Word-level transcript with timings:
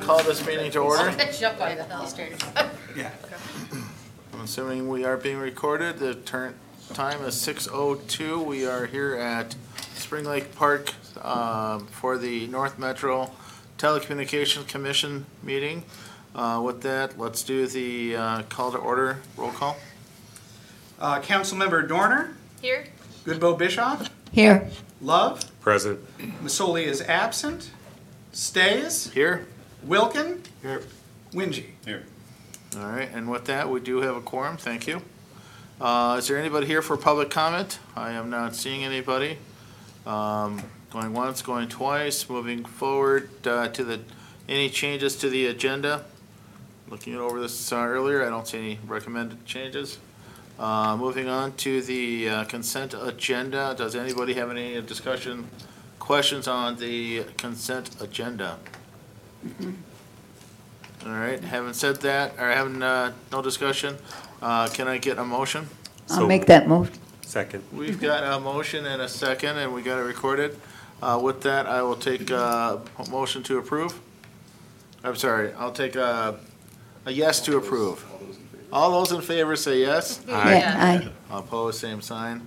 Call 0.00 0.22
this 0.22 0.46
meeting 0.46 0.70
to 0.72 0.80
order. 0.80 1.10
Jump 1.38 1.60
on 1.60 1.76
the 1.76 1.86
illustrator. 1.90 2.36
Yeah. 2.96 3.10
I'm 4.32 4.42
assuming 4.42 4.88
we 4.88 5.04
are 5.04 5.16
being 5.16 5.38
recorded. 5.38 5.98
The 5.98 6.14
turn, 6.14 6.54
time 6.92 7.24
is 7.24 7.34
six 7.40 7.66
oh 7.72 7.96
two. 7.96 8.40
We 8.40 8.66
are 8.66 8.86
here 8.86 9.16
at 9.16 9.56
Spring 9.94 10.24
Lake 10.24 10.54
Park, 10.54 10.92
um, 11.24 11.86
for 11.88 12.18
the 12.18 12.46
North 12.46 12.78
Metro 12.78 13.32
Telecommunications 13.78 14.68
Commission 14.68 15.26
meeting. 15.42 15.82
Uh, 16.36 16.62
with 16.64 16.82
that, 16.82 17.18
let's 17.18 17.42
do 17.42 17.66
the, 17.66 18.14
uh, 18.14 18.42
call 18.42 18.70
to 18.70 18.78
order, 18.78 19.18
roll 19.36 19.50
call. 19.50 19.76
Uh, 21.00 21.20
Councilmember 21.20 21.88
Dorner, 21.88 22.36
Here? 22.62 22.86
Goodboe 23.24 23.58
Bischoff, 23.58 24.08
Here. 24.34 24.68
Love, 25.00 25.44
Present. 25.60 26.00
Masoli 26.42 26.86
is 26.86 27.00
absent, 27.02 27.70
Stace, 28.32 29.12
Here? 29.12 29.46
Wilkin, 29.84 30.42
Here. 30.60 30.82
Wingy. 31.32 31.74
Here. 31.84 32.02
All 32.76 32.82
right, 32.82 33.08
and 33.14 33.30
with 33.30 33.44
that, 33.44 33.70
we 33.70 33.78
do 33.78 34.00
have 34.00 34.16
a 34.16 34.20
quorum, 34.20 34.56
thank 34.56 34.88
you. 34.88 35.02
Uh, 35.80 36.16
is 36.18 36.26
there 36.26 36.36
anybody 36.36 36.66
here 36.66 36.82
for 36.82 36.96
public 36.96 37.30
comment? 37.30 37.78
I 37.94 38.10
am 38.10 38.28
not 38.28 38.56
seeing 38.56 38.82
anybody. 38.82 39.38
Um, 40.04 40.60
going 40.90 41.12
once, 41.12 41.40
going 41.40 41.68
twice, 41.68 42.28
moving 42.28 42.64
forward, 42.64 43.30
uh, 43.46 43.68
to 43.68 43.84
the, 43.84 44.00
any 44.48 44.68
changes 44.68 45.14
to 45.18 45.30
the 45.30 45.46
agenda? 45.46 46.06
Looking 46.88 47.12
it 47.12 47.18
over 47.18 47.40
this 47.40 47.72
uh, 47.72 47.76
earlier, 47.76 48.26
I 48.26 48.30
don't 48.30 48.48
see 48.48 48.58
any 48.58 48.78
recommended 48.84 49.46
changes. 49.46 50.00
Uh, 50.58 50.96
moving 50.96 51.28
on 51.28 51.52
to 51.56 51.82
the 51.82 52.28
uh, 52.28 52.44
consent 52.44 52.94
agenda, 53.00 53.74
does 53.76 53.96
anybody 53.96 54.34
have 54.34 54.50
any 54.50 54.80
discussion, 54.82 55.48
questions 55.98 56.46
on 56.46 56.76
the 56.76 57.24
consent 57.36 57.90
agenda? 58.00 58.58
All 61.04 61.12
right, 61.12 61.42
having 61.42 61.72
said 61.72 61.96
that, 62.02 62.34
or 62.38 62.48
having, 62.50 62.82
uh, 62.82 63.12
no 63.32 63.42
discussion, 63.42 63.96
uh, 64.40 64.68
can 64.68 64.86
I 64.86 64.98
get 64.98 65.18
a 65.18 65.24
motion? 65.24 65.68
I'll 66.10 66.18
So- 66.18 66.26
make 66.26 66.46
that 66.46 66.68
motion. 66.68 66.94
Second. 67.22 67.64
We've 67.72 68.00
got 68.00 68.22
a 68.22 68.38
motion 68.38 68.86
and 68.86 69.02
a 69.02 69.08
second, 69.08 69.58
and 69.58 69.74
we 69.74 69.82
got 69.82 69.98
it 69.98 70.02
recorded. 70.02 70.56
Uh, 71.02 71.18
with 71.20 71.40
that, 71.42 71.66
I 71.66 71.82
will 71.82 71.96
take 71.96 72.30
uh, 72.30 72.76
a 72.98 73.10
motion 73.10 73.42
to 73.44 73.58
approve. 73.58 73.98
I'm 75.02 75.16
sorry, 75.16 75.52
I'll 75.58 75.72
take 75.72 75.96
a, 75.96 76.38
a 77.06 77.10
yes 77.10 77.40
to 77.42 77.56
approve. 77.56 78.04
All 78.74 78.90
those 78.90 79.12
in 79.12 79.20
favor 79.20 79.54
say 79.54 79.78
yes. 79.80 80.20
Yeah, 80.26 80.36
aye. 80.36 81.08
Opposed, 81.30 81.78
same 81.78 82.00
sign. 82.02 82.44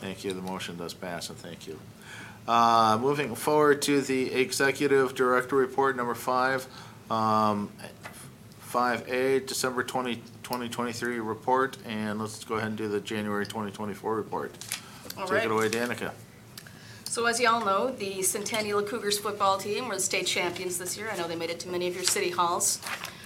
Thank 0.00 0.24
you, 0.24 0.32
the 0.34 0.42
motion 0.42 0.76
does 0.76 0.92
pass, 0.94 1.30
and 1.30 1.38
thank 1.38 1.66
you. 1.66 1.78
Uh, 2.46 2.98
Moving 3.00 3.34
forward 3.34 3.80
to 3.82 4.00
the 4.02 4.32
Executive 4.32 5.14
Director 5.14 5.56
Report, 5.56 5.96
number 5.96 6.14
five. 6.14 6.66
Um, 7.10 7.70
Five 8.60 9.08
A, 9.10 9.40
December 9.40 9.82
20, 9.82 10.14
2023 10.44 11.18
report, 11.18 11.76
and 11.88 12.20
let's 12.20 12.44
go 12.44 12.54
ahead 12.54 12.68
and 12.68 12.76
do 12.78 12.86
the 12.86 13.00
January 13.00 13.44
twenty 13.44 13.72
twenty-four 13.72 14.14
report. 14.14 14.52
All 15.18 15.26
Take 15.26 15.44
it 15.44 15.48
right. 15.48 15.50
away, 15.50 15.68
Danica. 15.68 16.12
So 17.02 17.26
as 17.26 17.40
you 17.40 17.48
all 17.48 17.64
know, 17.64 17.90
the 17.90 18.22
Centennial 18.22 18.80
Cougars 18.84 19.18
football 19.18 19.58
team 19.58 19.88
were 19.88 19.96
the 19.96 20.00
state 20.00 20.28
champions 20.28 20.78
this 20.78 20.96
year. 20.96 21.10
I 21.12 21.16
know 21.16 21.26
they 21.26 21.34
made 21.34 21.50
it 21.50 21.58
to 21.60 21.68
many 21.68 21.88
of 21.88 21.96
your 21.96 22.04
city 22.04 22.30
halls. 22.30 22.80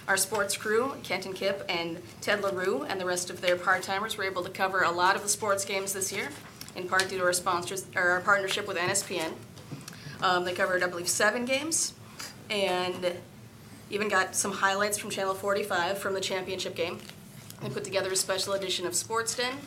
Our 0.07 0.17
sports 0.17 0.55
crew, 0.55 0.93
Kenton 1.01 1.33
Kipp 1.33 1.63
and 1.67 1.99
Ted 2.21 2.43
LaRue, 2.43 2.83
and 2.83 3.01
the 3.01 3.05
rest 3.05 3.31
of 3.31 3.41
their 3.41 3.55
part-timers 3.55 4.17
were 4.17 4.23
able 4.23 4.43
to 4.43 4.51
cover 4.51 4.83
a 4.83 4.91
lot 4.91 5.15
of 5.15 5.23
the 5.23 5.29
sports 5.29 5.65
games 5.65 5.93
this 5.93 6.11
year, 6.11 6.29
in 6.75 6.87
part 6.87 7.09
due 7.09 7.17
to 7.17 7.23
our 7.23 7.33
sponsors, 7.33 7.87
or 7.95 8.09
our 8.09 8.21
partnership 8.21 8.67
with 8.67 8.77
NSPN. 8.77 9.33
Um, 10.21 10.45
they 10.45 10.53
covered, 10.53 10.83
I 10.83 10.87
believe, 10.87 11.09
seven 11.09 11.45
games, 11.45 11.93
and 12.51 13.15
even 13.89 14.07
got 14.07 14.35
some 14.35 14.51
highlights 14.51 14.99
from 14.99 15.09
Channel 15.09 15.33
45 15.33 15.97
from 15.97 16.13
the 16.13 16.21
championship 16.21 16.75
game. 16.75 16.99
They 17.63 17.69
put 17.69 17.83
together 17.83 18.11
a 18.11 18.15
special 18.15 18.53
edition 18.53 18.85
of 18.85 18.93
Sports 18.93 19.35
Den, 19.35 19.57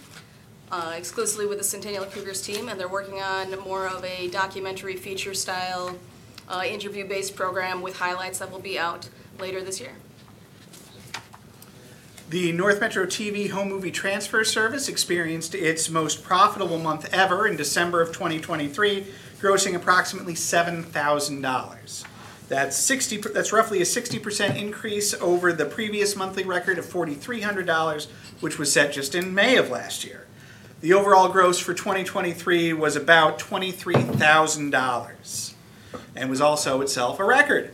uh, 0.71 0.95
exclusively 0.97 1.47
with 1.47 1.59
the 1.59 1.65
Centennial 1.65 2.05
Cougars 2.05 2.43
team, 2.43 2.69
and 2.69 2.79
they're 2.79 2.87
working 2.87 3.21
on 3.21 3.59
more 3.65 3.89
of 3.89 4.05
a 4.05 4.29
documentary 4.29 4.95
feature 4.95 5.35
style, 5.35 5.99
uh, 6.49 6.62
interview-based 6.65 7.35
program 7.35 7.83
with 7.83 7.99
highlights 7.99 8.39
that 8.39 8.53
will 8.53 8.61
be 8.61 8.79
out 8.79 9.09
later 9.41 9.61
this 9.61 9.81
year. 9.81 9.95
The 12.31 12.53
North 12.53 12.78
Metro 12.78 13.06
TV 13.06 13.49
home 13.49 13.71
movie 13.71 13.91
transfer 13.91 14.44
service 14.44 14.87
experienced 14.87 15.55
its 15.55 15.89
most 15.89 16.22
profitable 16.22 16.77
month 16.77 17.09
ever 17.11 17.47
in 17.47 17.56
December 17.56 18.03
of 18.03 18.09
2023, 18.09 19.06
grossing 19.41 19.75
approximately 19.75 20.34
$7,000. 20.34 22.05
That's 22.49 22.77
60. 22.77 23.17
That's 23.33 23.50
roughly 23.50 23.81
a 23.81 23.84
60% 23.84 24.56
increase 24.56 25.15
over 25.15 25.55
the 25.55 25.65
previous 25.65 26.17
monthly 26.17 26.44
record 26.44 26.77
of 26.77 26.84
$4,300, 26.84 28.09
which 28.41 28.59
was 28.59 28.71
set 28.71 28.93
just 28.93 29.15
in 29.15 29.33
May 29.33 29.56
of 29.56 29.71
last 29.71 30.05
year. 30.05 30.27
The 30.83 30.93
overall 30.93 31.31
gross 31.31 31.59
for 31.59 31.72
2023 31.72 32.75
was 32.75 32.94
about 32.94 33.38
$23,000 33.38 35.55
and 36.15 36.28
was 36.28 36.43
also 36.43 36.83
itself 36.83 37.21
a 37.21 37.25
record. 37.25 37.71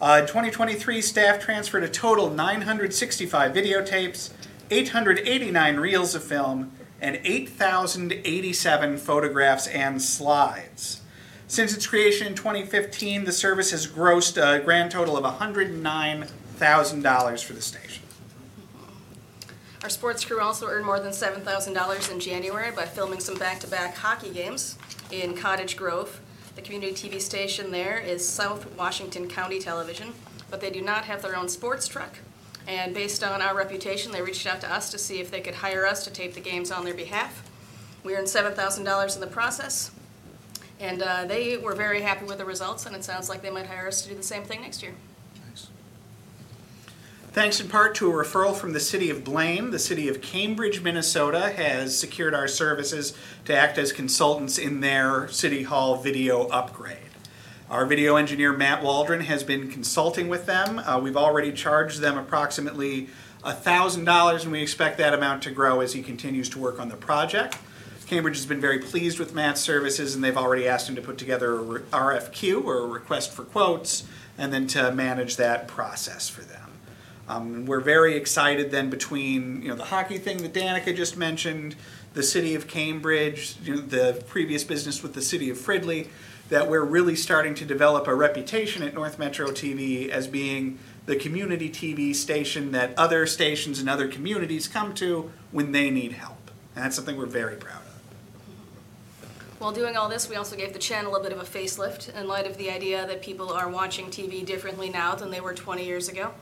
Uh, 0.00 0.18
in 0.20 0.26
2023, 0.26 1.00
staff 1.00 1.40
transferred 1.40 1.82
a 1.82 1.88
total 1.88 2.28
965 2.28 3.52
videotapes, 3.52 4.30
889 4.70 5.78
reels 5.78 6.14
of 6.14 6.22
film, 6.22 6.72
and 7.00 7.18
8,087 7.24 8.98
photographs 8.98 9.66
and 9.68 10.02
slides. 10.02 11.00
Since 11.48 11.74
its 11.74 11.86
creation 11.86 12.26
in 12.26 12.34
2015, 12.34 13.24
the 13.24 13.32
service 13.32 13.70
has 13.70 13.86
grossed 13.86 14.36
a 14.36 14.62
grand 14.62 14.90
total 14.90 15.16
of 15.16 15.24
$109,000 15.24 17.44
for 17.44 17.54
the 17.54 17.62
station. 17.62 18.02
Our 19.82 19.88
sports 19.88 20.22
crew 20.24 20.40
also 20.40 20.66
earned 20.66 20.84
more 20.84 21.00
than 21.00 21.12
$7,000 21.12 22.12
in 22.12 22.20
January 22.20 22.70
by 22.72 22.84
filming 22.84 23.20
some 23.20 23.38
back-to-back 23.38 23.96
hockey 23.96 24.28
games 24.30 24.76
in 25.10 25.34
Cottage 25.36 25.76
Grove. 25.76 26.20
The 26.56 26.62
community 26.62 26.94
TV 26.94 27.20
station 27.20 27.70
there 27.70 27.98
is 27.98 28.26
South 28.26 28.74
Washington 28.78 29.28
County 29.28 29.60
Television, 29.60 30.14
but 30.50 30.62
they 30.62 30.70
do 30.70 30.80
not 30.80 31.04
have 31.04 31.20
their 31.20 31.36
own 31.36 31.50
sports 31.50 31.86
truck. 31.86 32.18
And 32.66 32.94
based 32.94 33.22
on 33.22 33.42
our 33.42 33.54
reputation, 33.54 34.10
they 34.10 34.22
reached 34.22 34.46
out 34.46 34.62
to 34.62 34.72
us 34.72 34.90
to 34.90 34.98
see 34.98 35.20
if 35.20 35.30
they 35.30 35.42
could 35.42 35.56
hire 35.56 35.86
us 35.86 36.02
to 36.04 36.10
tape 36.10 36.32
the 36.32 36.40
games 36.40 36.72
on 36.72 36.86
their 36.86 36.94
behalf. 36.94 37.48
We 38.04 38.16
earned 38.16 38.26
$7,000 38.26 39.14
in 39.14 39.20
the 39.20 39.26
process, 39.26 39.90
and 40.80 41.02
uh, 41.02 41.26
they 41.26 41.58
were 41.58 41.74
very 41.74 42.00
happy 42.00 42.24
with 42.24 42.38
the 42.38 42.46
results, 42.46 42.86
and 42.86 42.96
it 42.96 43.04
sounds 43.04 43.28
like 43.28 43.42
they 43.42 43.50
might 43.50 43.66
hire 43.66 43.86
us 43.86 44.00
to 44.02 44.08
do 44.08 44.14
the 44.14 44.22
same 44.22 44.44
thing 44.44 44.62
next 44.62 44.82
year. 44.82 44.94
Thanks 47.36 47.60
in 47.60 47.68
part 47.68 47.94
to 47.96 48.08
a 48.08 48.14
referral 48.14 48.56
from 48.56 48.72
the 48.72 48.80
city 48.80 49.10
of 49.10 49.22
Blaine, 49.22 49.70
the 49.70 49.78
city 49.78 50.08
of 50.08 50.22
Cambridge, 50.22 50.80
Minnesota 50.80 51.50
has 51.50 51.94
secured 51.94 52.32
our 52.32 52.48
services 52.48 53.12
to 53.44 53.54
act 53.54 53.76
as 53.76 53.92
consultants 53.92 54.56
in 54.56 54.80
their 54.80 55.28
city 55.28 55.64
hall 55.64 55.96
video 55.96 56.46
upgrade. 56.46 56.96
Our 57.68 57.84
video 57.84 58.16
engineer 58.16 58.54
Matt 58.54 58.82
Waldron 58.82 59.20
has 59.20 59.44
been 59.44 59.70
consulting 59.70 60.28
with 60.28 60.46
them. 60.46 60.78
Uh, 60.78 60.98
we've 60.98 61.18
already 61.18 61.52
charged 61.52 62.00
them 62.00 62.16
approximately 62.16 63.10
$1,000 63.44 64.42
and 64.42 64.50
we 64.50 64.62
expect 64.62 64.96
that 64.96 65.12
amount 65.12 65.42
to 65.42 65.50
grow 65.50 65.82
as 65.82 65.92
he 65.92 66.02
continues 66.02 66.48
to 66.48 66.58
work 66.58 66.80
on 66.80 66.88
the 66.88 66.96
project. 66.96 67.58
Cambridge 68.06 68.36
has 68.36 68.46
been 68.46 68.62
very 68.62 68.78
pleased 68.78 69.18
with 69.18 69.34
Matt's 69.34 69.60
services 69.60 70.14
and 70.14 70.24
they've 70.24 70.38
already 70.38 70.66
asked 70.66 70.88
him 70.88 70.96
to 70.96 71.02
put 71.02 71.18
together 71.18 71.52
a 71.56 71.80
RFQ 71.80 72.64
or 72.64 72.78
a 72.78 72.86
request 72.86 73.30
for 73.30 73.44
quotes 73.44 74.04
and 74.38 74.54
then 74.54 74.66
to 74.68 74.90
manage 74.90 75.36
that 75.36 75.68
process 75.68 76.30
for 76.30 76.40
them. 76.40 76.65
Um, 77.28 77.54
and 77.54 77.68
we're 77.68 77.80
very 77.80 78.16
excited 78.16 78.70
then 78.70 78.88
between 78.88 79.62
you 79.62 79.68
know 79.68 79.74
the 79.74 79.86
hockey 79.86 80.18
thing 80.18 80.38
that 80.38 80.52
Danica 80.52 80.94
just 80.94 81.16
mentioned, 81.16 81.74
the 82.14 82.22
city 82.22 82.54
of 82.54 82.68
Cambridge, 82.68 83.56
you 83.62 83.76
know, 83.76 83.80
the 83.80 84.22
previous 84.28 84.64
business 84.64 85.02
with 85.02 85.14
the 85.14 85.22
city 85.22 85.50
of 85.50 85.58
Fridley, 85.58 86.08
that 86.48 86.68
we're 86.68 86.84
really 86.84 87.16
starting 87.16 87.54
to 87.56 87.64
develop 87.64 88.06
a 88.06 88.14
reputation 88.14 88.82
at 88.82 88.94
North 88.94 89.18
Metro 89.18 89.48
TV 89.48 90.08
as 90.08 90.28
being 90.28 90.78
the 91.06 91.16
community 91.16 91.68
TV 91.68 92.14
station 92.14 92.72
that 92.72 92.96
other 92.96 93.26
stations 93.26 93.80
and 93.80 93.88
other 93.88 94.08
communities 94.08 94.68
come 94.68 94.94
to 94.94 95.30
when 95.50 95.72
they 95.72 95.90
need 95.90 96.12
help. 96.12 96.50
And 96.74 96.84
that's 96.84 96.96
something 96.96 97.16
we're 97.16 97.26
very 97.26 97.56
proud 97.56 97.82
of. 97.82 97.86
While 99.58 99.72
doing 99.72 99.96
all 99.96 100.08
this, 100.08 100.28
we 100.28 100.36
also 100.36 100.54
gave 100.54 100.72
the 100.72 100.78
channel 100.78 101.16
a 101.16 101.22
bit 101.22 101.32
of 101.32 101.38
a 101.38 101.44
facelift 101.44 102.14
in 102.14 102.28
light 102.28 102.46
of 102.46 102.58
the 102.58 102.70
idea 102.70 103.06
that 103.06 103.22
people 103.22 103.52
are 103.52 103.68
watching 103.68 104.06
TV 104.06 104.44
differently 104.44 104.90
now 104.90 105.14
than 105.14 105.30
they 105.30 105.40
were 105.40 105.54
20 105.54 105.84
years 105.84 106.08
ago. 106.08 106.32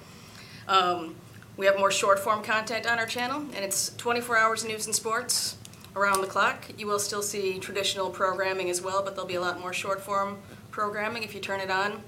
Um, 0.69 1.15
we 1.57 1.67
have 1.67 1.79
more 1.79 1.91
short 1.91 2.19
form 2.19 2.43
content 2.43 2.87
on 2.87 2.99
our 2.99 3.07
channel, 3.07 3.41
and 3.55 3.65
it's 3.65 3.95
24 3.97 4.37
hours 4.37 4.65
of 4.65 4.71
news 4.71 4.87
and 4.87 4.95
sports 4.95 5.57
around 5.95 6.21
the 6.21 6.27
clock. 6.27 6.65
You 6.77 6.87
will 6.87 6.99
still 6.99 7.23
see 7.23 7.59
traditional 7.59 8.11
programming 8.11 8.71
as 8.71 8.83
well, 8.83 9.03
but 9.03 9.15
there'll 9.15 9.29
be 9.29 9.37
a 9.37 9.41
lot 9.41 9.61
more 9.61 9.73
short 9.73 10.01
form 10.01 10.39
programming 10.71 11.23
if 11.23 11.35
you 11.35 11.41
turn 11.41 11.61
it 11.61 11.71
on 11.71 12.03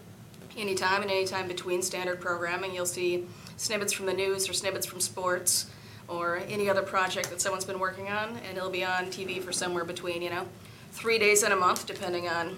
anytime 0.56 1.02
and 1.02 1.10
anytime 1.10 1.46
between 1.46 1.82
standard 1.82 2.20
programming. 2.20 2.74
You'll 2.74 2.86
see 2.86 3.26
snippets 3.56 3.92
from 3.92 4.06
the 4.06 4.12
news 4.12 4.48
or 4.48 4.52
snippets 4.52 4.86
from 4.86 5.00
sports 5.00 5.66
or 6.08 6.40
any 6.48 6.68
other 6.68 6.82
project 6.82 7.30
that 7.30 7.40
someone's 7.40 7.64
been 7.64 7.78
working 7.78 8.08
on, 8.08 8.36
and 8.48 8.56
it'll 8.56 8.70
be 8.70 8.84
on 8.84 9.06
TV 9.06 9.40
for 9.40 9.52
somewhere 9.52 9.84
between, 9.84 10.22
you 10.22 10.30
know, 10.30 10.46
three 10.92 11.18
days 11.18 11.42
and 11.42 11.52
a 11.52 11.56
month, 11.56 11.86
depending 11.86 12.28
on 12.28 12.56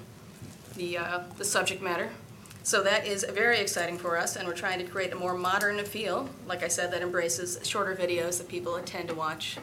the, 0.76 0.96
uh, 0.96 1.20
the 1.36 1.44
subject 1.44 1.82
matter. 1.82 2.10
So 2.68 2.82
that 2.82 3.06
is 3.06 3.24
very 3.24 3.60
exciting 3.60 3.96
for 3.96 4.18
us, 4.18 4.36
and 4.36 4.46
we're 4.46 4.52
trying 4.52 4.78
to 4.78 4.84
create 4.84 5.10
a 5.10 5.16
more 5.16 5.32
modern 5.32 5.82
feel, 5.86 6.28
like 6.46 6.62
I 6.62 6.68
said, 6.68 6.92
that 6.92 7.00
embraces 7.00 7.58
shorter 7.66 7.96
videos 7.96 8.36
that 8.36 8.46
people 8.46 8.78
tend 8.80 9.08
to 9.08 9.14
watch 9.14 9.56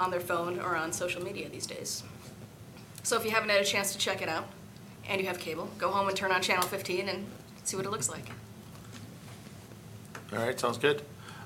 on 0.00 0.10
their 0.10 0.20
phone 0.20 0.58
or 0.58 0.74
on 0.74 0.90
social 0.90 1.22
media 1.22 1.50
these 1.50 1.66
days. 1.66 2.02
So 3.02 3.18
if 3.18 3.26
you 3.26 3.30
haven't 3.30 3.50
had 3.50 3.60
a 3.60 3.64
chance 3.64 3.92
to 3.92 3.98
check 3.98 4.22
it 4.22 4.30
out, 4.30 4.46
and 5.06 5.20
you 5.20 5.26
have 5.26 5.38
cable, 5.38 5.68
go 5.76 5.90
home 5.90 6.08
and 6.08 6.16
turn 6.16 6.32
on 6.32 6.40
Channel 6.40 6.64
15 6.64 7.10
and 7.10 7.26
see 7.62 7.76
what 7.76 7.84
it 7.84 7.90
looks 7.90 8.08
like. 8.08 8.30
All 10.32 10.38
right, 10.38 10.58
sounds 10.58 10.78
good. 10.78 11.02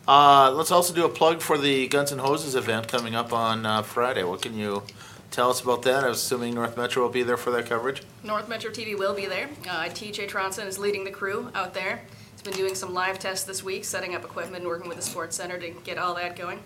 Uh, 0.06 0.52
let's 0.52 0.70
also 0.70 0.94
do 0.94 1.04
a 1.04 1.08
plug 1.08 1.40
for 1.40 1.58
the 1.58 1.88
Guns 1.88 2.12
and 2.12 2.20
Hoses 2.20 2.54
event 2.54 2.86
coming 2.86 3.16
up 3.16 3.32
on 3.32 3.66
uh, 3.66 3.82
Friday. 3.82 4.22
What 4.22 4.42
can 4.42 4.56
you 4.56 4.84
tell 5.30 5.50
us 5.50 5.60
about 5.60 5.82
that? 5.82 6.04
I 6.04 6.08
was 6.08 6.19
assuming 6.19 6.54
North 6.54 6.76
Metro 6.76 7.02
will 7.02 7.10
be 7.10 7.22
there 7.22 7.36
for 7.36 7.50
that 7.52 7.66
coverage. 7.66 8.02
North 8.22 8.48
Metro 8.48 8.70
TV 8.70 8.98
will 8.98 9.14
be 9.14 9.26
there. 9.26 9.48
Uh, 9.69 9.84
TJ 9.84 10.28
Tronson 10.28 10.66
is 10.66 10.78
leading 10.78 11.04
the 11.04 11.10
crew 11.10 11.50
out 11.54 11.75
there. 11.75 12.02
He's 12.32 12.42
been 12.42 12.54
doing 12.54 12.75
some 12.75 12.94
live 12.94 13.19
tests 13.19 13.44
this 13.44 13.64
week, 13.64 13.84
setting 13.84 14.14
up 14.14 14.25
equipment, 14.25 14.64
working 14.64 14.88
with 14.88 14.96
the 14.96 15.02
sports 15.02 15.36
center 15.36 15.58
to 15.58 15.70
get 15.70 15.98
all 15.98 16.14
that 16.14 16.36
going. 16.36 16.60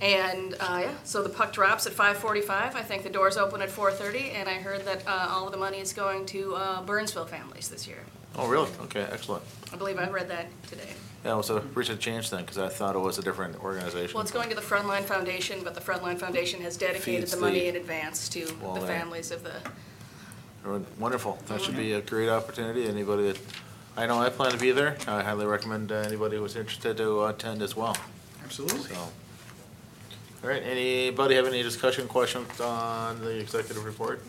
And 0.00 0.54
uh, 0.60 0.80
yeah, 0.82 0.94
so 1.04 1.22
the 1.22 1.28
puck 1.28 1.52
drops 1.52 1.86
at 1.86 1.92
5:45. 1.92 2.50
I 2.50 2.82
think 2.82 3.02
the 3.02 3.10
doors 3.10 3.36
open 3.36 3.60
at 3.60 3.68
4:30, 3.68 4.34
and 4.34 4.48
I 4.48 4.54
heard 4.54 4.84
that 4.86 5.06
uh, 5.06 5.28
all 5.30 5.46
of 5.46 5.52
the 5.52 5.58
money 5.58 5.78
is 5.78 5.92
going 5.92 6.24
to 6.26 6.54
uh, 6.54 6.82
Burnsville 6.82 7.26
families 7.26 7.68
this 7.68 7.86
year. 7.86 8.04
Oh, 8.40 8.48
really? 8.48 8.70
Okay, 8.84 9.06
excellent. 9.12 9.42
I 9.72 9.76
believe 9.76 9.98
I 9.98 10.08
read 10.08 10.28
that 10.28 10.46
today. 10.68 10.88
Yeah, 11.24 11.34
it 11.34 11.36
was 11.36 11.50
a 11.50 11.60
recent 11.74 12.00
change 12.00 12.30
then, 12.30 12.40
because 12.40 12.56
I 12.56 12.68
thought 12.68 12.96
it 12.96 12.98
was 13.00 13.18
a 13.18 13.22
different 13.22 13.62
organization. 13.62 14.14
Well, 14.14 14.22
it's 14.22 14.32
going 14.32 14.48
to 14.48 14.54
the 14.56 14.62
Frontline 14.62 15.02
Foundation, 15.02 15.62
but 15.62 15.74
the 15.74 15.80
Frontline 15.80 16.18
Foundation 16.18 16.62
has 16.62 16.78
dedicated 16.78 17.20
Feeds 17.20 17.32
the 17.32 17.36
money 17.36 17.60
the- 17.60 17.66
in 17.68 17.76
advance 17.76 18.28
to 18.30 18.50
Well, 18.62 18.74
the 18.74 18.80
they- 18.80 18.86
families 18.86 19.30
of 19.30 19.42
the. 19.44 19.52
Wonderful. 20.98 21.38
That 21.46 21.60
should 21.62 21.76
be 21.76 21.92
a 21.94 22.00
great 22.00 22.28
opportunity. 22.28 22.86
Anybody 22.86 23.32
that, 23.32 23.38
I 23.96 24.06
know 24.06 24.18
I 24.20 24.28
plan 24.30 24.52
to 24.52 24.58
be 24.58 24.72
there. 24.72 24.96
I 25.06 25.22
highly 25.22 25.46
recommend 25.46 25.90
uh, 25.92 25.96
anybody 25.96 26.36
who's 26.36 26.56
interested 26.56 26.96
to 26.98 27.24
attend 27.26 27.62
as 27.62 27.74
well. 27.76 27.96
Absolutely. 28.44 28.90
So. 28.90 28.96
All 30.42 30.48
right, 30.48 30.62
anybody 30.62 31.34
have 31.36 31.46
any 31.46 31.62
discussion 31.62 32.08
questions 32.08 32.60
on 32.60 33.20
the 33.20 33.38
executive 33.38 33.84
report? 33.84 34.22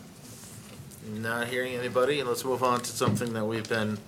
Not 1.06 1.48
hearing 1.48 1.74
anybody, 1.74 2.20
and 2.20 2.28
let's 2.28 2.44
move 2.44 2.62
on 2.62 2.80
to 2.80 2.90
something 2.90 3.32
that 3.32 3.44
we've 3.44 3.68
been 3.68 3.98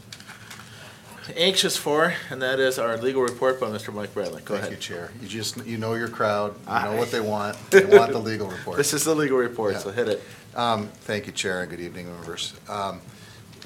anxious 1.36 1.76
for, 1.76 2.14
and 2.30 2.40
that 2.42 2.60
is 2.60 2.78
our 2.78 2.96
legal 2.98 3.22
report 3.22 3.60
by 3.60 3.66
Mr. 3.66 3.92
Mike 3.92 4.14
Bradley. 4.14 4.42
Go 4.44 4.54
Thank 4.54 4.64
you, 4.64 4.68
ahead. 4.68 4.80
Chair. 4.80 5.12
You 5.20 5.26
just, 5.26 5.64
you 5.66 5.76
know 5.78 5.94
your 5.94 6.08
crowd, 6.08 6.54
you 6.66 6.72
know 6.72 6.96
what 6.96 7.10
they 7.10 7.20
want, 7.20 7.56
they 7.70 7.84
want 7.84 8.12
the 8.12 8.18
legal 8.18 8.48
report. 8.48 8.76
This 8.84 8.92
is 8.92 9.04
the 9.04 9.14
legal 9.14 9.38
report, 9.38 9.76
so 9.80 9.90
hit 9.90 10.08
it. 10.08 10.22
Um, 10.54 10.88
Thank 10.88 11.26
you, 11.26 11.32
Chair, 11.32 11.62
and 11.62 11.70
good 11.70 11.80
evening, 11.80 12.06
members. 12.06 12.54
Um, 12.68 13.00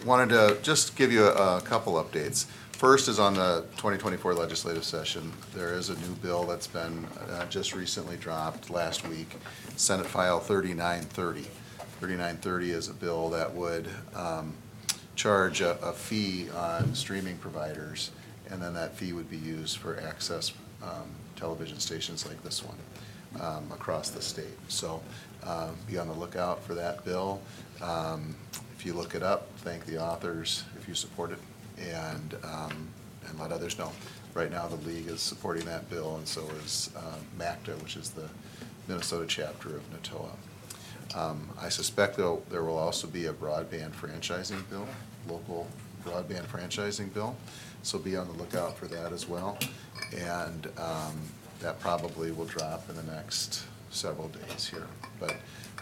Wanted 0.07 0.29
to 0.29 0.59
just 0.63 0.95
give 0.95 1.11
you 1.11 1.25
a 1.25 1.57
a 1.57 1.61
couple 1.61 1.95
updates. 1.95 2.47
First 2.71 3.09
is 3.09 3.19
on 3.19 3.35
the 3.35 3.65
2024 3.79 4.33
legislative 4.33 4.85
session. 4.85 5.33
There 5.53 5.75
is 5.75 5.91
a 5.91 5.97
new 5.97 6.15
bill 6.23 6.45
that's 6.45 6.69
been 6.69 7.05
uh, 7.29 7.47
just 7.47 7.75
recently 7.75 8.17
dropped 8.17 8.71
last 8.71 9.07
week, 9.09 9.35
Senate 9.75 10.07
File 10.07 10.39
3930. 10.39 11.49
3930 12.01 12.71
is 12.71 12.89
a 12.89 12.95
bill 12.95 13.29
that 13.31 13.53
would 13.53 13.89
um, 14.15 14.55
charge 15.17 15.61
a 15.61 15.73
a 15.83 15.93
fee 15.93 16.49
on 16.51 16.95
streaming 16.95 17.37
providers, 17.39 18.11
and 18.51 18.63
then 18.63 18.75
that 18.75 18.95
fee 18.97 19.13
would 19.13 19.29
be 19.29 19.37
used 19.37 19.79
for 19.79 19.99
access 20.01 20.53
um, 20.83 21.11
television 21.37 21.79
stations 21.81 22.27
like 22.27 22.43
this 22.45 22.63
one 22.65 22.77
um, 23.41 23.71
across 23.73 24.11
the 24.11 24.23
state. 24.23 24.59
So 24.69 25.03
uh, 25.45 25.71
be 25.89 25.99
on 25.99 26.09
the 26.09 26.15
lookout 26.15 26.63
for 26.63 26.75
that 26.75 27.05
bill. 27.05 27.41
Um, 27.83 28.37
If 28.77 28.87
you 28.87 28.95
look 28.95 29.17
it 29.17 29.25
up, 29.25 29.49
thank 29.59 29.85
the 29.87 30.01
authors 30.01 30.63
if 30.79 30.87
you 30.89 30.95
support 30.95 31.33
it, 31.33 31.39
and, 31.81 32.37
um, 32.45 32.89
and 33.27 33.39
let 33.41 33.51
others 33.51 33.77
know. 33.77 33.91
Right 34.35 34.53
now, 34.53 34.69
the 34.69 34.77
league 34.89 35.09
is 35.09 35.21
supporting 35.21 35.65
that 35.67 35.91
bill, 35.91 36.15
and 36.17 36.29
so 36.29 36.43
is 36.65 36.91
um, 36.97 37.21
MACTA, 37.37 37.73
which 37.83 37.97
is 37.97 38.11
the 38.11 38.29
Minnesota 38.87 39.27
chapter 39.27 39.71
of 39.71 39.83
NATOA. 39.91 40.31
Um, 41.15 41.49
I 41.61 41.69
suspect 41.69 42.17
though, 42.17 42.43
there 42.51 42.63
will 42.63 42.79
also 42.79 43.07
be 43.07 43.27
a 43.27 43.33
broadband 43.33 43.93
franchising 43.93 44.69
bill, 44.69 44.87
local 45.29 45.67
broadband 46.05 46.47
franchising 46.47 47.13
bill, 47.13 47.37
so 47.83 47.99
be 47.99 48.17
on 48.17 48.27
the 48.27 48.35
lookout 48.35 48.77
for 48.77 48.87
that 48.87 49.13
as 49.13 49.29
well. 49.29 49.59
And 50.17 50.69
um, 50.79 51.19
that 51.61 51.81
probably 51.81 52.31
will 52.31 52.45
drop 52.45 52.89
in 52.89 52.97
the 52.97 53.03
next 53.03 53.65
several 53.91 54.29
days 54.29 54.67
here. 54.67 54.87
But 55.19 55.37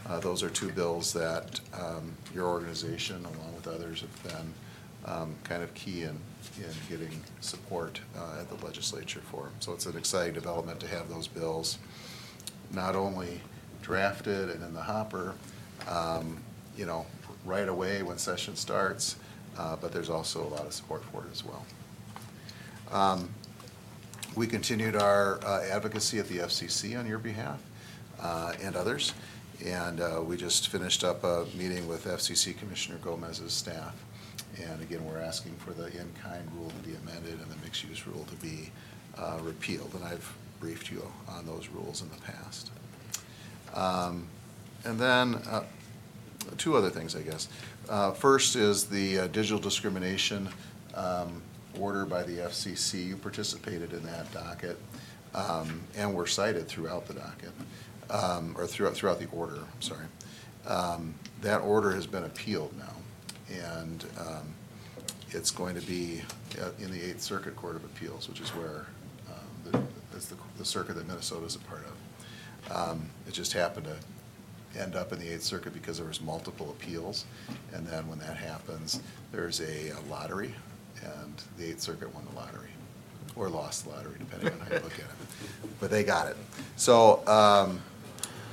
uh, 0.08 0.20
those 0.20 0.43
are 0.43 0.50
two 0.50 0.70
bills 0.70 1.12
that 1.12 1.61
um, 1.75 2.12
your 2.34 2.46
organization, 2.46 3.25
along 3.25 3.55
with 3.55 3.67
others, 3.67 4.02
have 4.02 4.22
been 4.22 4.55
um, 5.05 5.34
kind 5.44 5.62
of 5.62 5.72
key 5.75 6.02
in, 6.02 6.19
in 6.58 6.72
getting 6.88 7.22
support 7.40 8.00
uh, 8.17 8.40
at 8.40 8.49
the 8.49 8.64
legislature 8.64 9.20
for. 9.20 9.50
So 9.61 9.72
it's 9.72 9.87
an 9.87 9.96
exciting 9.96 10.34
development 10.34 10.81
to 10.81 10.88
have 10.88 11.08
those 11.08 11.26
bills 11.26 11.79
not 12.72 12.96
only 12.96 13.40
drafted 13.87 14.50
and 14.50 14.65
in 14.65 14.75
the 14.75 14.83
hopper, 14.83 15.33
um, 15.88 16.43
you 16.77 16.85
know, 16.85 17.06
right 17.44 17.69
away 17.69 18.03
when 18.03 18.19
session 18.19 18.56
starts, 18.56 19.15
uh, 19.56 19.77
but 19.77 19.93
there's 19.93 20.11
also 20.11 20.43
a 20.43 20.50
lot 20.50 20.67
of 20.67 20.73
support 20.73 21.05
for 21.05 21.23
it 21.23 21.31
as 21.33 21.44
well. 21.44 21.65
Um, 22.91 23.29
We 24.35 24.47
continued 24.47 24.97
our 24.97 25.38
uh, 25.43 25.62
advocacy 25.71 26.19
at 26.19 26.29
the 26.29 26.38
FCC 26.38 26.99
on 26.99 27.06
your 27.06 27.19
behalf 27.19 27.59
uh, 28.21 28.53
and 28.61 28.77
others, 28.77 29.15
and 29.65 30.00
uh, 30.00 30.21
we 30.23 30.37
just 30.37 30.69
finished 30.69 31.05
up 31.05 31.25
a 31.25 31.47
meeting 31.56 31.89
with 31.89 32.05
FCC 32.05 32.55
Commissioner 32.59 32.99
Gomez's 33.03 33.55
staff. 33.55 33.94
And 34.62 34.82
again, 34.82 35.03
we're 35.06 35.23
asking 35.23 35.55
for 35.56 35.73
the 35.73 35.87
in-kind 35.87 36.47
rule 36.55 36.71
to 36.71 36.89
be 36.89 36.97
amended 36.97 37.41
and 37.41 37.50
the 37.50 37.56
mixed-use 37.65 38.06
rule 38.06 38.27
to 38.29 38.37
be 38.37 38.71
uh, 39.17 39.39
repealed, 39.43 39.93
and 39.94 40.05
I've 40.05 40.31
briefed 40.61 40.91
you 40.91 41.03
on 41.29 41.47
those 41.47 41.69
rules 41.69 42.03
in 42.03 42.11
the 42.11 42.21
past. 42.32 42.71
Um, 43.76 44.26
And 44.84 44.99
then, 45.00 45.34
uh, 45.50 45.64
two 46.58 46.76
other 46.76 46.90
things, 46.90 47.17
I 47.17 47.23
guess. 47.23 47.49
Uh, 47.88 48.12
First 48.12 48.55
is 48.56 48.84
the 48.84 49.20
uh, 49.20 49.26
digital 49.28 49.58
discrimination 49.58 50.49
um, 50.94 51.43
order 51.78 52.05
by 52.06 52.23
the 52.23 52.38
FCC. 52.38 53.05
You 53.05 53.17
participated 53.17 53.93
in 53.93 54.02
that 54.05 54.31
docket, 54.32 54.78
um, 55.34 55.81
and 55.96 56.14
were 56.14 56.26
cited 56.26 56.69
throughout 56.69 57.06
the 57.06 57.14
docket, 57.14 57.50
um, 58.11 58.55
or 58.56 58.67
throughout, 58.67 58.94
throughout 58.94 59.19
the 59.19 59.26
order, 59.32 59.56
I'm 59.58 59.82
sorry. 59.82 60.06
Um, 60.67 61.14
That 61.43 61.61
order 61.62 61.90
has 61.93 62.06
been 62.06 62.25
appealed 62.25 62.72
now, 62.79 62.94
and 63.53 64.05
um, 64.19 64.55
it's 65.31 65.51
going 65.51 65.74
to 65.74 65.84
be 65.86 66.22
uh, 66.60 66.70
in 66.79 66.91
the 66.93 67.03
Eighth 67.03 67.22
Circuit 67.22 67.56
Court 67.56 67.74
of 67.77 67.84
Appeals, 67.84 68.29
which 68.29 68.41
is 68.41 68.51
where, 68.51 68.86
um, 69.29 69.46
the- 69.72 69.82
that's 70.12 70.27
the 70.27 70.36
the 70.58 70.65
circuit 70.65 70.94
that 70.96 71.06
Minnesota 71.08 71.44
is 71.44 71.56
a 71.56 71.58
part 71.60 71.84
of. 71.84 71.93
Um, 72.70 73.11
It 73.27 73.35
just 73.35 73.53
happened 73.53 73.87
to 73.87 74.81
end 74.81 74.94
up 74.94 75.13
in 75.13 75.19
the 75.19 75.29
Eighth 75.29 75.43
Circuit 75.43 75.73
because 75.73 75.99
there 75.99 76.06
was 76.06 76.20
multiple 76.20 76.70
appeals. 76.70 77.25
And 77.73 77.87
then 77.87 78.06
when 78.08 78.19
that 78.20 78.37
happens, 78.37 79.01
there's 79.32 79.61
a 79.61 79.93
lottery, 80.08 80.55
and 81.03 81.35
the 81.58 81.67
Eighth 81.67 81.81
Circuit 81.81 82.15
won 82.15 82.25
the 82.31 82.37
lottery, 82.39 82.70
or 83.35 83.49
lost 83.49 83.85
the 83.85 83.91
lottery, 83.91 84.17
depending 84.19 84.53
on 84.53 84.61
how 84.61 84.75
you 84.77 84.82
look 84.82 84.94
at 84.94 85.01
it. 85.01 85.79
But 85.81 85.91
they 85.91 86.05
got 86.05 86.29
it. 86.29 86.37
So 86.77 87.27
um, 87.27 87.81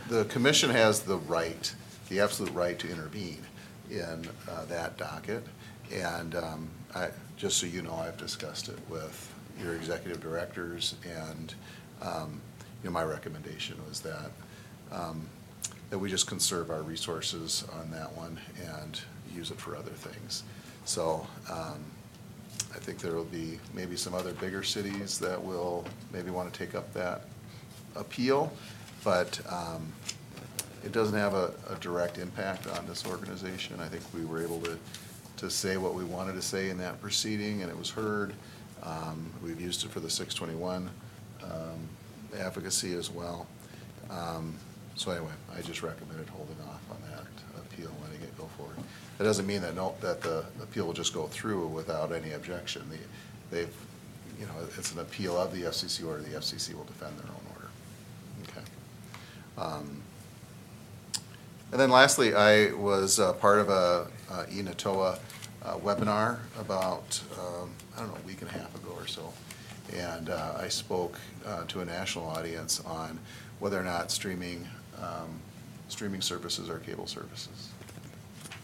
the 0.10 0.26
commission 0.26 0.70
has 0.70 1.02
the 1.02 1.18
right, 1.18 1.74
the 2.10 2.20
absolute 2.20 2.54
right 2.54 2.78
to 2.80 2.90
intervene 2.90 3.44
in 3.92 4.28
uh, 4.50 4.66
that 4.66 4.98
docket. 4.98 5.44
And 5.92 6.36
um, 6.36 6.70
I, 6.96 7.10
just 7.38 7.58
so 7.58 7.66
you 7.68 7.82
know, 7.82 7.96
I've 7.96 8.18
discussed 8.18 8.70
it 8.70 8.80
with 8.90 9.34
your 9.62 9.76
executive 9.76 10.22
directors, 10.22 10.96
and, 11.06 11.54
um, 12.02 12.42
you 12.84 12.90
know, 12.90 12.94
my 12.94 13.04
recommendation 13.04 13.78
was 13.88 14.02
that, 14.02 14.32
um, 14.92 15.26
that 15.90 15.98
we 15.98 16.10
just 16.10 16.28
conserve 16.28 16.70
our 16.70 16.82
resources 16.82 17.66
on 17.80 17.90
that 17.92 18.16
one 18.16 18.38
and 18.82 19.00
use 19.34 19.52
it 19.52 19.60
for 19.60 19.76
other 19.76 19.92
things. 19.92 20.44
So 20.86 21.26
um, 21.50 21.84
I 22.74 22.80
think 22.80 23.00
there 23.00 23.14
will 23.14 23.24
be 23.26 23.60
maybe 23.74 23.96
some 23.96 24.14
other 24.14 24.34
bigger 24.34 24.64
cities 24.64 25.18
that 25.20 25.42
will 25.42 25.86
maybe 26.12 26.30
want 26.30 26.52
to 26.52 26.60
take 26.60 26.76
up 26.76 26.94
that 26.94 27.22
appeal, 27.96 28.52
but 29.04 29.40
um, 29.50 29.94
it 30.84 30.92
doesn't 30.92 31.18
have 31.18 31.34
a, 31.34 31.54
a 31.70 31.76
direct 31.80 32.18
impact 32.18 32.68
on 32.68 32.86
this 32.86 33.06
organization. 33.06 33.80
I 33.80 33.88
think 33.88 34.04
we 34.14 34.26
were 34.26 34.42
able 34.42 34.60
to, 34.62 34.78
to 35.38 35.50
say 35.50 35.78
what 35.78 35.94
we 35.94 36.04
wanted 36.04 36.34
to 36.34 36.42
say 36.42 36.70
in 36.70 36.78
that 36.80 37.00
proceeding, 37.02 37.62
and 37.62 37.72
it 37.72 37.78
was 37.78 37.90
heard. 37.90 38.34
Um, 38.82 39.32
We've 39.42 39.62
used 39.62 39.86
it 39.86 39.92
for 39.92 40.02
the 40.02 40.10
621 40.10 40.90
um, 41.44 41.50
advocacy 42.40 42.94
as 42.96 43.10
well. 43.10 43.48
Um, 44.10 44.56
So 44.96 45.10
anyway, 45.12 45.32
I 45.58 45.62
just 45.62 45.82
recommended 45.82 46.30
holding 46.30 46.56
off 46.70 46.82
on 46.92 46.98
that 47.10 47.26
appeal, 47.58 47.90
letting 48.04 48.22
it 48.22 48.38
go 48.38 48.46
forward. 48.58 48.76
That 49.18 49.24
doesn't 49.24 49.48
mean 49.48 49.62
that, 49.64 49.74
no, 49.76 49.96
that 50.02 50.22
the 50.22 50.46
appeal 50.62 50.86
will 50.86 50.94
just 50.94 51.14
go 51.16 51.26
through 51.28 51.68
without 51.68 52.12
any 52.12 52.32
objection. 52.34 52.88
The- 52.90 52.98
They've, 53.56 53.76
you 54.40 54.46
know, 54.48 54.54
it's 54.78 54.92
an 54.94 55.00
appeal 55.00 55.36
of 55.38 55.52
the 55.54 55.62
FCC 55.64 56.04
order, 56.08 56.22
the 56.24 56.36
FCC 56.38 56.74
will 56.76 56.86
defend 56.86 57.18
their 57.20 57.28
own 57.28 57.46
order. 57.56 57.68
Okay. 58.50 58.66
Um, 59.58 60.02
And 61.72 61.80
then 61.82 61.90
lastly, 61.90 62.36
I 62.36 62.72
was 62.74 63.20
uh, 63.20 63.34
part 63.34 63.58
of 63.60 63.70
a 63.70 64.08
uh, 64.32 64.46
eNatoa 64.46 65.18
uh, 65.66 65.78
webinar 65.78 66.38
about, 66.60 67.20
um, 67.40 67.72
I 67.96 68.00
don't 68.02 68.10
know, 68.10 68.18
a 68.24 68.28
week 68.28 68.42
and 68.44 68.50
a 68.50 68.54
half 68.54 68.74
ago 68.76 68.92
or 68.96 69.08
so. 69.08 69.34
And 69.92 70.30
uh, 70.30 70.54
I 70.60 70.68
spoke 70.70 71.20
uh, 71.46 71.66
to 71.66 71.82
a 71.82 71.86
national 71.86 72.26
audience 72.26 72.80
on 72.86 73.20
whether 73.60 73.80
or 73.80 73.84
not 73.84 74.12
streaming, 74.12 74.68
um, 75.02 75.40
streaming 75.90 76.22
services 76.22 76.70
are 76.70 76.80
cable 76.80 77.08
services. 77.08 77.70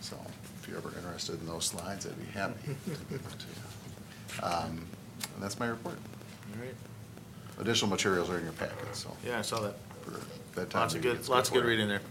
So 0.01 0.17
if 0.61 0.67
you're 0.67 0.77
ever 0.77 0.89
interested 0.95 1.39
in 1.39 1.45
those 1.47 1.65
slides, 1.65 2.05
I'd 2.07 2.17
be 2.17 2.25
happy 2.31 2.53
to 2.63 2.91
give 3.09 3.23
them 3.23 3.37
to 3.37 3.45
you. 3.47 4.43
Um, 4.43 4.85
And 5.35 5.43
that's 5.43 5.59
my 5.59 5.67
report. 5.67 5.95
All 6.55 6.63
right. 6.63 6.75
Additional 7.59 7.89
materials 7.91 8.29
are 8.29 8.37
in 8.37 8.43
your 8.43 8.53
packet, 8.53 8.95
so. 8.95 9.15
Yeah, 9.25 9.39
I 9.39 9.41
saw 9.41 9.59
that. 9.61 9.75
for 10.01 10.11
bedtime 10.55 10.81
Lots 10.81 10.95
of 10.95 11.01
good, 11.01 11.27
lots 11.27 11.49
of 11.49 11.55
good 11.55 11.65
reading 11.65 11.87
there. 11.89 12.01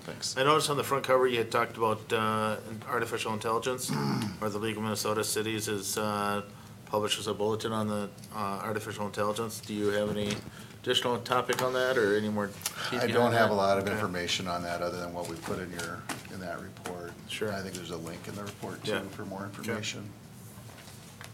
Thanks. 0.00 0.36
I 0.36 0.44
noticed 0.44 0.70
on 0.70 0.76
the 0.76 0.84
front 0.84 1.02
cover, 1.02 1.26
you 1.26 1.38
had 1.38 1.50
talked 1.50 1.76
about 1.76 2.12
uh, 2.12 2.56
artificial 2.88 3.32
intelligence, 3.32 3.90
or 4.40 4.48
the 4.48 4.58
League 4.58 4.76
of 4.76 4.82
Minnesota 4.84 5.24
Cities 5.24 5.66
is, 5.66 5.98
uh, 5.98 6.42
publishes 6.86 7.26
a 7.26 7.34
bulletin 7.34 7.72
on 7.72 7.88
the 7.88 8.08
uh, 8.34 8.38
artificial 8.38 9.06
intelligence. 9.06 9.60
Do 9.60 9.74
you 9.74 9.88
have 9.88 10.10
any 10.10 10.34
additional 10.82 11.18
topic 11.18 11.62
on 11.62 11.72
that, 11.74 11.98
or 11.98 12.16
any 12.16 12.28
more? 12.28 12.50
I 12.92 13.06
don't 13.08 13.32
have 13.32 13.50
a 13.50 13.54
lot 13.54 13.78
of 13.78 13.84
Okay. 13.84 13.92
information 13.92 14.46
on 14.46 14.62
that, 14.62 14.80
other 14.82 14.98
than 15.00 15.12
what 15.12 15.28
we 15.28 15.36
put 15.36 15.58
in 15.58 15.70
your, 15.72 16.02
in 16.32 16.40
that 16.40 16.60
report. 16.60 17.12
Sure. 17.28 17.52
I 17.52 17.60
think 17.60 17.74
there's 17.74 17.90
a 17.90 17.96
link 17.96 18.26
in 18.28 18.34
the 18.36 18.44
report 18.44 18.82
too, 18.84 18.92
Yeah. 18.92 19.00
for 19.10 19.24
more 19.24 19.44
information. 19.44 20.08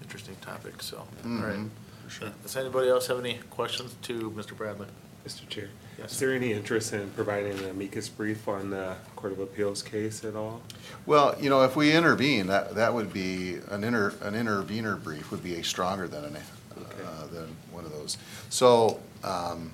Interesting 0.03 0.37
topic, 0.41 0.83
so, 0.83 0.99
all 0.99 1.07
Mhm, 1.25 1.43
right. 1.43 1.71
for 2.05 2.11
sure. 2.11 2.29
Does 2.43 2.57
anybody 2.57 2.89
else 2.89 3.07
have 3.07 3.19
any 3.19 3.39
questions 3.51 3.95
to 4.03 4.31
Mr. 4.33 4.57
Bradley? 4.57 4.89
Mr. 5.27 5.49
Chair, 5.49 5.69
Yes. 5.99 6.13
is 6.13 6.19
there 6.19 6.33
any 6.33 6.53
interest 6.53 6.93
in 6.93 7.09
providing 7.11 7.57
an 7.59 7.71
amicus 7.71 8.09
brief 8.09 8.49
on 8.49 8.71
the 8.71 8.97
Court 9.15 9.33
of 9.33 9.39
Appeals 9.41 9.83
case 9.83 10.25
at 10.25 10.35
all? 10.35 10.63
Well, 11.07 11.37
you 11.41 11.49
know, 11.49 11.63
if 11.63 11.77
we 11.77 11.93
intervene, 11.93 12.49
that, 12.49 12.75
that 12.75 12.93
would 12.93 13.13
be, 13.13 13.59
an 13.71 13.85
inter, 13.85 14.15
an 14.23 14.35
intervener 14.35 14.97
brief 14.97 15.31
would 15.31 15.43
be 15.45 15.55
a 15.57 15.63
stronger 15.65 16.09
than 16.09 16.25
an, 16.25 16.37
Okay. 16.77 17.03
uh, 17.05 17.27
than 17.27 17.55
one 17.71 17.85
of 17.85 17.93
those. 17.93 18.17
So, 18.51 19.01
um, 19.23 19.73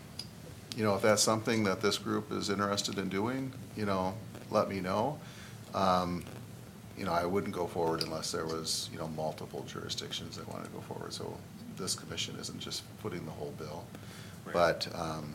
you 0.77 0.85
know, 0.85 0.95
if 0.97 1.03
that's 1.03 1.23
something 1.23 1.65
that 1.65 1.81
this 1.81 1.97
group 1.97 2.31
is 2.31 2.51
interested 2.51 2.99
in 2.99 3.09
doing, 3.09 3.53
you 3.77 3.87
know, 3.87 4.15
let 4.51 4.69
me 4.69 4.81
know. 4.81 5.19
Um, 5.75 6.25
You 6.99 7.05
know, 7.05 7.13
I 7.13 7.25
wouldn't 7.27 7.55
go 7.55 7.69
forward 7.69 8.03
unless 8.03 8.33
there 8.33 8.45
was, 8.45 8.91
you 8.93 8.99
know, 8.99 9.07
multiple 9.07 9.63
jurisdictions 9.69 10.37
that 10.37 10.49
wanted 10.49 10.65
to 10.65 10.71
go 10.73 10.81
forward. 10.81 11.13
So 11.13 11.39
this 11.77 11.95
commission 11.95 12.35
isn't 12.41 12.59
just 12.59 12.83
footing 13.01 13.25
the 13.25 13.31
whole 13.31 13.55
bill. 13.57 13.85
But, 14.53 14.89
um, 14.95 15.35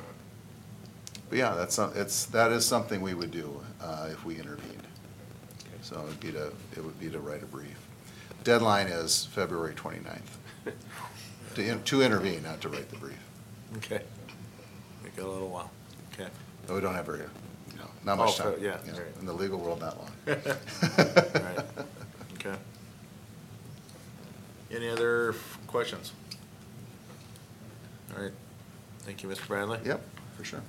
but 1.30 1.38
yeah, 1.38 1.56
that's, 1.56 1.76
some- 1.76 1.94
it's, 1.96 2.26
that 2.28 2.52
is 2.52 2.66
something 2.66 3.02
we 3.02 3.14
would 3.14 3.32
do 3.32 3.62
uh, 3.82 4.10
if 4.12 4.24
we 4.26 4.38
intervened. 4.38 4.84
So 5.82 6.00
it 6.00 6.06
would 6.06 6.20
be 6.20 6.32
to, 6.32 6.48
it 6.78 6.84
would 6.84 7.00
be 7.00 7.10
to 7.10 7.20
write 7.20 7.44
a 7.44 7.46
brief. 7.46 7.78
Deadline 8.44 8.88
is 8.88 9.26
February 9.32 9.74
29th. 9.76 10.20
To, 11.56 11.64
in- 11.64 11.84
to 11.84 12.02
intervene, 12.02 12.42
not 12.42 12.62
to 12.62 12.70
write 12.70 12.90
the 12.90 12.96
brief. 12.96 13.20
Okay. 13.78 14.02
We 15.04 15.12
got 15.12 15.28
a 15.28 15.30
little 15.32 15.50
while, 15.50 15.70
okay. 16.12 16.28
But 16.66 16.74
we 16.74 16.82
don't 16.82 16.96
have 16.96 17.06
very, 17.06 17.20
you 17.20 17.78
know, 17.78 17.86
not 18.04 18.18
much 18.18 18.40
Oh, 18.42 18.54
time. 18.54 18.64
yeah, 18.64 18.78
right. 18.92 19.02
In 19.20 19.28
the 19.28 19.34
legal 19.34 19.60
world, 19.60 19.80
not 19.80 19.96
long. 20.00 20.10
Right, 20.26 21.60
okay. 22.34 22.56
Any 24.72 24.90
other 24.90 25.30
f- 25.34 25.60
questions? 25.68 26.14
All 29.04 29.10
right, 29.10 29.18
thank 29.18 29.24
you, 29.24 29.30
Mr. 29.30 29.48
Bradley. 29.48 29.80
Yep, 29.86 30.02
for 30.38 30.44
sure. 30.44 30.62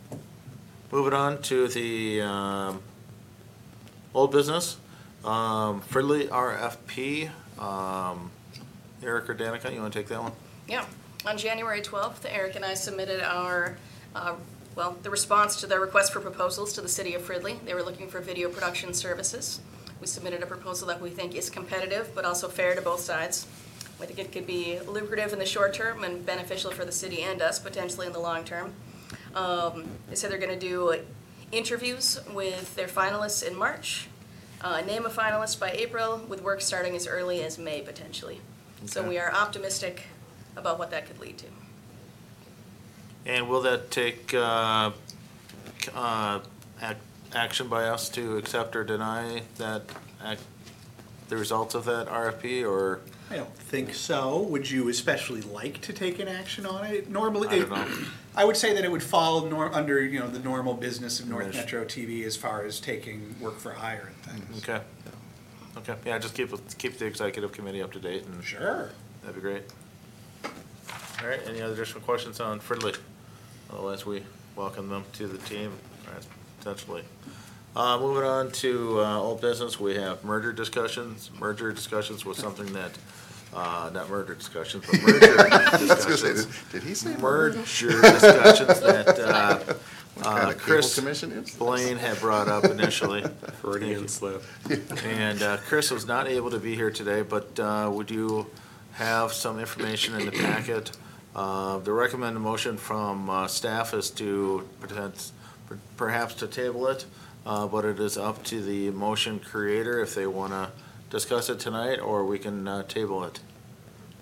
Moving 0.91 1.13
on 1.13 1.41
to 1.43 1.69
the 1.69 2.21
um, 2.23 2.83
old 4.13 4.33
business, 4.33 4.77
um, 5.25 5.81
Fridley 5.83 6.29
RFP. 6.29 7.31
um, 7.59 8.31
Eric 9.03 9.29
or 9.29 9.35
Danica, 9.35 9.73
you 9.73 9.81
want 9.81 9.93
to 9.93 9.99
take 9.99 10.09
that 10.09 10.23
one? 10.23 10.33
Yeah, 10.67 10.87
on 11.27 11.37
January 11.37 11.81
12th, 11.83 12.25
Eric 12.27 12.57
and 12.57 12.65
I 12.65 12.75
submitted 12.75 13.21
our, 13.21 13.77
uh, 14.15 14.35
well, 14.75 14.97
the 15.03 15.11
response 15.11 15.61
to 15.61 15.67
their 15.67 15.81
request 15.81 16.13
for 16.13 16.21
proposals 16.21 16.73
to 16.75 16.81
the 16.81 16.89
city 16.89 17.15
of 17.15 17.23
Fridley. 17.23 17.63
They 17.65 17.75
were 17.75 17.83
looking 17.83 18.09
for 18.09 18.21
video 18.21 18.49
production 18.49 18.95
services. 18.95 19.61
We 20.01 20.07
submitted 20.07 20.43
a 20.43 20.47
proposal 20.47 20.89
that 20.89 21.01
we 21.01 21.11
think 21.11 21.35
is 21.35 21.51
competitive, 21.51 22.13
but 22.15 22.25
also 22.25 22.49
fair 22.49 22.75
to 22.75 22.81
both 22.83 23.01
sides. 23.01 23.47
We 24.01 24.07
think 24.07 24.19
it 24.19 24.33
could 24.33 24.47
be 24.47 24.81
lucrative 24.81 25.33
in 25.33 25.39
the 25.39 25.47
short 25.47 25.73
term 25.75 26.05
and 26.05 26.25
beneficial 26.27 26.71
for 26.73 26.85
the 26.85 26.93
city 26.93 27.23
and 27.23 27.41
us 27.41 27.59
potentially 27.59 28.07
in 28.07 28.13
the 28.13 28.19
long 28.21 28.45
term. 28.45 28.75
Um, 29.35 29.89
They 30.09 30.17
said 30.17 30.31
they're 30.31 30.39
going 30.39 30.59
to 30.59 30.67
do 30.69 31.01
interviews 31.53 32.21
with 32.33 32.75
their 32.75 32.89
finalists 32.89 33.43
in 33.47 33.57
March, 33.57 34.09
uh, 34.61 34.81
name 34.81 35.07
a 35.07 35.11
finalist 35.11 35.61
by 35.61 35.71
April, 35.71 36.19
with 36.29 36.43
work 36.43 36.61
starting 36.61 36.97
as 36.97 37.07
early 37.07 37.43
as 37.45 37.59
May 37.59 37.81
potentially. 37.83 38.41
So 38.87 39.01
Okay. 39.01 39.09
we 39.11 39.19
are 39.19 39.33
optimistic 39.33 40.05
about 40.57 40.79
what 40.79 40.91
that 40.91 41.07
could 41.07 41.19
lead 41.21 41.39
to. 41.39 41.47
And 43.27 43.49
will 43.49 43.63
that 43.63 43.91
take 43.91 44.35
uh, 44.35 44.91
c- 45.83 45.91
uh, 45.95 46.41
ac- 46.83 46.97
action 47.35 47.69
by 47.69 47.85
us 47.89 48.09
to 48.11 48.37
accept 48.37 48.77
or 48.77 48.85
deny 48.85 49.43
that, 49.57 49.83
ac- 50.25 50.43
the 51.29 51.37
results 51.37 51.75
of 51.75 51.85
that 51.87 52.07
RFP, 52.09 52.69
or? 52.69 53.01
I 53.31 53.37
don't 53.37 53.55
think 53.57 53.95
so. 53.95 54.41
Would 54.43 54.71
you 54.71 54.89
especially 54.89 55.41
like 55.43 55.81
to 55.83 55.93
take 55.93 56.19
an 56.19 56.29
action 56.29 56.67
on 56.67 56.85
it? 56.85 57.09
Normally, 57.11 57.49
I 57.49 57.59
don't 57.61 57.71
know. 57.71 57.87
I 58.37 58.45
would 58.45 58.57
say 58.57 58.75
that 58.75 58.85
it 58.85 58.91
would 58.91 59.03
fall 59.03 59.47
nor, 59.47 59.73
under, 59.75 60.03
you 60.03 60.21
know, 60.21 60.29
the 60.29 60.41
normal 60.41 60.75
business 60.75 61.21
of 61.21 61.29
North 61.29 61.47
Yes. 61.47 61.57
Metro 61.57 61.85
TV 61.85 62.25
as 62.25 62.37
far 62.37 62.65
as 62.65 62.81
taking 62.81 63.35
work 63.41 63.59
for 63.59 63.73
hire 63.73 64.13
and 64.27 64.41
things. 64.43 64.61
Mm-hmm. 64.61 64.71
Okay. 64.73 64.85
Okay, 65.77 65.97
yeah, 66.07 66.19
just 66.19 66.35
keep, 66.37 66.51
keep 66.79 66.99
the 66.99 67.07
executive 67.07 67.51
committee 67.51 67.83
up 67.83 67.93
to 67.93 67.99
date, 67.99 68.25
and 68.27 68.45
Sure. 68.45 68.91
that'd 69.23 69.35
be 69.35 69.41
great. 69.41 69.63
All 71.21 71.29
right, 71.29 71.41
any 71.49 71.61
other 71.63 71.73
additional 71.75 72.01
questions 72.03 72.39
on 72.39 72.61
Fridley? 72.61 72.97
Otherwise, 73.73 74.07
we 74.07 74.23
welcome 74.55 74.89
them 74.89 75.05
to 75.15 75.27
the 75.27 75.39
team, 75.39 75.73
all 76.07 76.15
right, 76.15 76.23
potentially. 76.61 77.03
Uh, 77.77 77.99
moving 77.99 78.23
on 78.23 78.51
to, 78.53 79.01
uh, 79.01 79.19
old 79.19 79.41
business, 79.41 79.81
we 79.81 79.95
have 79.97 80.23
merger 80.23 80.53
discussions. 80.53 81.31
Merger 81.41 81.73
discussions 81.73 82.25
was 82.25 82.39
something 82.39 82.73
that, 82.73 82.93
uh, 83.53 83.91
not 83.93 84.09
merger 84.09 84.35
discussions, 84.35 84.85
but 84.89 85.03
merger 85.03 85.41
I 85.41 85.45
was 85.45 85.89
gonna 85.89 85.89
say, 85.89 85.95
discussions. 85.97 86.47
did- 86.47 86.55
did 86.73 86.83
he 86.85 86.95
say? 86.95 87.17
Merger 87.17 87.63
discussions 87.63 88.81
that, 88.81 89.19
uh, 89.19 89.59
What 90.15 90.27
kind 90.27 90.39
uh, 90.39 90.51
of 90.51 90.59
cable 90.59 90.61
Chris 90.61 90.95
commission 90.95 91.33
is 91.33 91.47
this? 91.47 91.57
Blaine 91.57 91.97
had 91.97 92.21
brought 92.21 92.47
up 92.47 92.65
initially. 92.67 93.23
Freudian 93.61 94.07
slip. 94.07 94.45
And 95.05 95.43
uh, 95.43 95.57
Chris 95.67 95.91
was 95.91 96.07
not 96.07 96.29
able 96.29 96.51
to 96.53 96.61
be 96.61 96.77
here 96.77 96.93
today, 96.93 97.23
but 97.23 97.59
uh, 97.59 97.91
would 97.93 98.13
you 98.13 98.47
have 98.93 99.33
some 99.33 99.59
information 99.59 100.15
in 100.15 100.27
the 100.27 100.31
packet? 100.31 100.93
Uh, 101.35 101.79
The 101.81 101.91
recommended 101.93 102.39
motion 102.39 102.77
from 102.77 103.29
uh, 103.29 103.49
staff 103.49 103.93
is 103.93 104.09
to 104.11 104.63
pretend- 104.79 105.33
perhaps 105.97 106.35
to 106.35 106.47
table 106.47 106.87
it, 106.87 107.07
uh, 107.47 107.67
but 107.67 107.85
it 107.85 107.99
is 108.01 108.17
up 108.17 108.43
to 108.45 108.63
the 108.63 108.91
motion 108.91 109.39
creator 109.39 110.01
if 110.01 110.15
they 110.15 110.27
want 110.27 110.53
to 110.53 110.71
discuss 111.11 111.49
it 111.49 111.61
tonight, 111.61 111.99
or 112.01 112.25
we 112.25 112.39
can 112.39 112.67
uh, 112.67 112.83
table 112.85 113.25
it. 113.25 113.41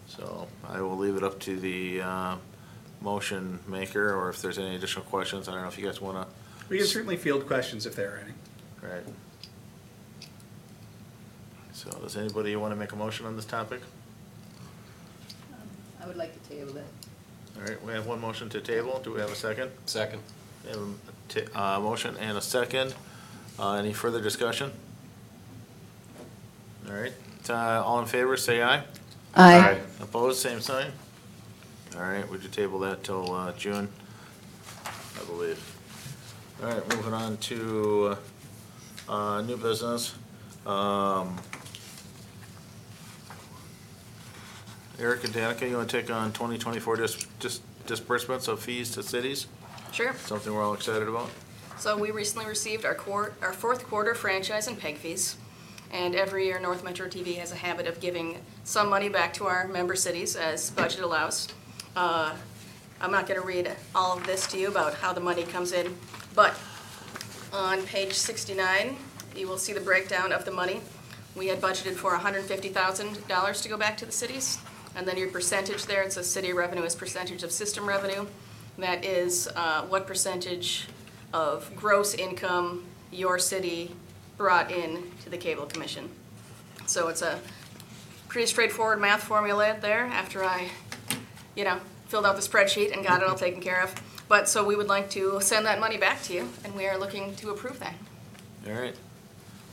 So 0.06 0.48
I 0.68 0.80
will 0.80 0.96
leave 0.96 1.16
it 1.16 1.22
up 1.22 1.38
to 1.40 1.58
the 1.58 2.02
uh, 2.02 2.36
motion 3.00 3.60
maker, 3.66 4.14
or 4.14 4.28
if 4.30 4.42
there's 4.42 4.58
any 4.58 4.74
additional 4.76 5.04
questions. 5.06 5.48
I 5.48 5.52
don't 5.52 5.62
know 5.62 5.68
if 5.68 5.78
you 5.78 5.86
guys 5.86 6.00
want 6.00 6.16
to, 6.28 6.34
We 6.68 6.78
can 6.78 6.86
certainly 6.86 7.16
field 7.16 7.46
questions 7.46 7.86
if 7.86 7.94
there 7.96 8.10
are 8.14 8.18
any. 8.18 8.92
right? 8.92 9.04
So 11.72 11.90
does 12.00 12.16
anybody 12.16 12.54
want 12.56 12.72
to 12.72 12.76
make 12.76 12.92
a 12.92 12.96
motion 12.96 13.26
on 13.26 13.36
this 13.36 13.44
topic? 13.44 13.80
I 16.02 16.06
would 16.06 16.16
like 16.16 16.32
to 16.42 16.48
table 16.48 16.76
it. 16.76 16.84
All 17.56 17.62
right, 17.62 17.82
we 17.84 17.92
have 17.92 18.06
one 18.06 18.20
motion 18.20 18.48
to 18.50 18.60
table. 18.60 19.00
Do 19.02 19.12
we 19.12 19.20
have 19.20 19.30
a 19.30 19.36
second? 19.36 19.70
Second. 19.86 20.20
We 20.64 20.70
have 20.70 20.78
a 20.80 20.88
ta- 21.50 21.76
uh, 21.76 21.80
motion 21.80 22.16
and 22.18 22.36
a 22.36 22.40
second. 22.42 22.94
Uh, 23.58 23.74
Any 23.74 23.92
further 23.92 24.20
discussion? 24.20 24.72
All 26.88 26.94
right, 26.94 27.12
uh, 27.48 27.82
all 27.84 28.00
in 28.00 28.06
favor, 28.06 28.36
say 28.36 28.62
aye. 28.62 28.82
Aye. 29.34 29.78
Opposed, 30.00 30.40
same 30.40 30.60
sign? 30.60 30.90
All 31.96 32.02
right, 32.02 32.28
would 32.30 32.42
you 32.42 32.48
table 32.48 32.78
that 32.80 33.04
till 33.04 33.32
uh, 33.32 33.52
June, 33.52 33.88
I 35.20 35.24
believe? 35.24 35.58
All 36.62 36.68
right, 36.68 36.96
moving 36.96 37.12
on 37.14 37.36
to 37.38 38.16
uh, 39.08 39.42
new 39.42 39.56
business. 39.56 40.14
Um, 40.66 41.36
Eric 44.98 45.24
and 45.24 45.32
Danica, 45.34 45.68
you 45.68 45.76
want 45.76 45.88
to 45.90 46.00
take 46.02 46.10
on 46.10 46.32
2024 46.32 46.96
dis- 46.96 47.26
dis- 47.40 47.60
disbursements 47.86 48.48
of 48.48 48.60
fees 48.60 48.90
to 48.92 49.02
cities? 49.02 49.46
Sure. 49.92 50.14
Something 50.26 50.54
we're 50.54 50.62
all 50.62 50.74
excited 50.74 51.08
about? 51.08 51.28
So 51.82 51.96
we 51.96 52.12
recently 52.12 52.46
received 52.46 52.84
our 52.84 52.94
quar 52.94 53.32
our 53.42 53.52
fourth 53.52 53.88
quarter 53.88 54.14
franchise 54.14 54.68
and 54.68 54.78
peg 54.78 54.98
fees. 54.98 55.36
And 55.90 56.14
every 56.14 56.46
year, 56.46 56.60
North 56.60 56.84
Metro 56.84 57.08
TV 57.08 57.38
has 57.38 57.50
a 57.50 57.56
habit 57.56 57.88
of 57.88 57.98
giving 57.98 58.38
some 58.62 58.88
money 58.88 59.08
back 59.08 59.34
to 59.34 59.46
our 59.46 59.66
member 59.66 59.96
cities 59.96 60.36
as 60.36 60.70
budget 60.70 61.00
allows. 61.00 61.48
Uh, 61.96 62.36
I'm 63.00 63.10
not 63.10 63.26
gonna 63.26 63.40
read 63.40 63.68
all 63.96 64.16
of 64.16 64.24
this 64.24 64.46
to 64.52 64.60
you 64.60 64.68
about 64.68 64.94
how 64.94 65.12
the 65.12 65.18
money 65.20 65.42
comes 65.42 65.72
in, 65.72 65.96
but 66.36 66.54
On 67.52 67.82
page 67.82 68.12
69, 68.12 68.96
you 69.34 69.48
will 69.48 69.58
see 69.58 69.72
the 69.72 69.80
breakdown 69.80 70.30
of 70.30 70.44
the 70.44 70.52
money. 70.52 70.82
We 71.34 71.48
had 71.48 71.60
budgeted 71.60 71.94
for 71.96 72.16
$150,000 72.16 73.62
to 73.62 73.68
go 73.68 73.76
back 73.76 73.96
to 73.96 74.06
the 74.06 74.12
cities, 74.12 74.58
and 74.94 75.04
then 75.04 75.16
your 75.18 75.30
percentage 75.30 75.86
there, 75.86 76.04
it 76.04 76.12
says 76.12 76.30
city 76.30 76.52
revenue 76.52 76.84
is 76.84 76.94
percentage 76.94 77.42
of 77.42 77.50
system 77.50 77.88
revenue. 77.88 78.26
That 78.78 79.04
is 79.04 79.48
uh, 79.56 79.82
what 79.82 80.06
percentage 80.06 80.86
of 81.32 81.74
gross 81.76 82.14
income 82.14 82.84
your 83.10 83.38
city 83.38 83.94
brought 84.36 84.70
in 84.70 85.10
to 85.22 85.30
the 85.30 85.36
cable 85.36 85.66
commission. 85.66 86.08
So 86.86 87.08
it's 87.08 87.22
a 87.22 87.38
pretty 88.28 88.46
straightforward 88.46 89.00
math 89.00 89.22
formula 89.22 89.76
there 89.80 90.06
after 90.06 90.44
I, 90.44 90.68
you 91.54 91.64
know, 91.64 91.78
filled 92.08 92.26
out 92.26 92.36
the 92.36 92.42
spreadsheet 92.42 92.92
and 92.92 93.04
got 93.04 93.22
it 93.22 93.28
all 93.28 93.36
taken 93.36 93.60
care 93.60 93.82
of. 93.82 93.94
But, 94.28 94.48
so 94.48 94.64
we 94.64 94.76
would 94.76 94.88
like 94.88 95.10
to 95.10 95.40
send 95.40 95.66
that 95.66 95.78
money 95.78 95.98
back 95.98 96.22
to 96.22 96.32
you, 96.32 96.48
and 96.64 96.74
we 96.74 96.86
are 96.86 96.96
looking 96.96 97.34
to 97.36 97.50
approve 97.50 97.78
that. 97.80 97.94
All 98.66 98.72
right. 98.72 98.94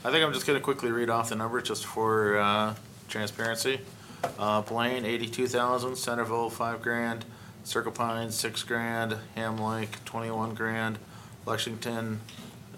I 0.04 0.10
think 0.10 0.24
I'm 0.24 0.32
just 0.32 0.46
gonna 0.46 0.60
quickly 0.60 0.90
read 0.90 1.08
off 1.08 1.30
the 1.30 1.36
numbers 1.36 1.64
just 1.64 1.86
for, 1.86 2.38
uh, 2.38 2.74
transparency. 3.08 3.80
Uh, 4.38 4.60
Blaine, 4.60 5.06
eighty-two 5.06 5.48
thousand, 5.48 5.96
Centerville, 5.96 6.50
five 6.50 6.82
grand, 6.82 7.24
Circle 7.64 7.92
Pines, 7.92 8.34
six 8.34 8.62
grand, 8.62 9.16
Ham 9.34 9.58
Lake, 9.58 10.04
twenty-one 10.04 10.54
grand, 10.54 10.98
Lexington, 11.50 12.20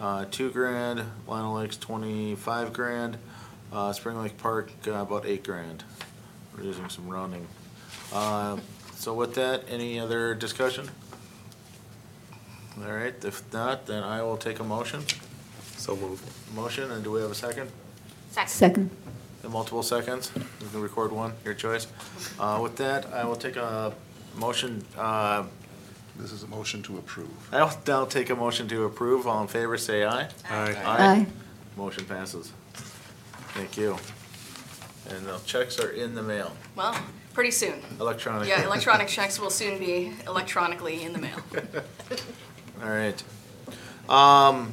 uh, 0.01 0.25
two 0.31 0.51
grand, 0.51 1.03
Lino 1.29 1.59
Lakes, 1.59 1.77
twenty-five 1.77 2.73
grand, 2.73 3.19
uh, 3.71 3.93
Spring 3.93 4.17
Lake 4.17 4.39
Park, 4.39 4.71
uh, 4.87 4.93
about 4.93 5.27
eight 5.27 5.45
grand. 5.45 5.85
We're 6.57 6.65
using 6.65 6.89
some 6.89 7.07
rounding. 7.07 7.47
Uh, 8.15 8.57
so 8.95 9.13
with 9.13 9.35
that, 9.35 9.65
any 9.69 10.01
other 10.01 10.35
discussion? 10.35 10.89
All 12.79 12.91
right, 12.91 13.15
if 13.23 13.43
not, 13.53 13.85
then 13.85 14.03
I 14.03 14.23
will 14.23 14.39
take 14.39 14.59
a 14.59 14.65
motion. 14.65 15.03
So 15.77 15.95
moved. 15.95 16.25
Motion, 16.55 16.91
and 16.93 17.05
do 17.05 17.13
we 17.13 17.21
have 17.21 17.31
a 17.31 17.35
second? 17.35 17.71
Second. 18.31 18.89
In 19.45 19.51
multiple 19.51 19.83
seconds? 19.83 20.33
You 20.35 20.69
can 20.73 20.81
record 20.81 21.13
one, 21.13 21.35
your 21.45 21.53
choice. 21.53 21.89
Uh, 22.41 22.59
with 22.63 22.77
that, 22.77 23.13
I 23.13 23.25
will 23.25 23.37
take 23.37 23.57
a 23.57 23.93
motion, 24.35 24.83
uh, 24.97 25.45
This 26.17 26.33
is 26.33 26.43
a 26.43 26.47
motion 26.49 26.83
to 26.85 26.99
approve. 26.99 27.31
I'll 27.53 27.77
now 27.87 28.05
take 28.05 28.31
a 28.31 28.37
motion 28.37 28.69
to 28.69 28.85
approve. 28.85 29.27
All 29.27 29.41
in 29.43 29.49
favor, 29.49 29.77
say 29.79 30.05
aye. 30.05 30.29
Aye. 30.51 30.77
Aye. 30.85 31.27
Motion 31.77 32.05
passes. 32.05 32.53
Thank 33.55 33.77
you. 33.77 33.97
And 35.09 35.27
the 35.27 35.39
checks 35.47 35.81
are 35.81 35.91
in 35.91 36.15
the 36.15 36.23
mail, 36.23 36.53
Well, 36.77 36.97
pretty 37.33 37.51
soon. 37.51 37.81
electronic. 37.99 38.49
Yeah, 38.49 38.65
electronic 38.65 39.09
checks 39.17 39.41
will 39.41 39.51
soon 39.51 39.79
be 39.79 40.13
electronically 40.27 41.03
in 41.03 41.13
the 41.13 41.19
mail. 41.19 41.39
All 42.83 42.89
right. 42.91 43.21
Um, 44.09 44.73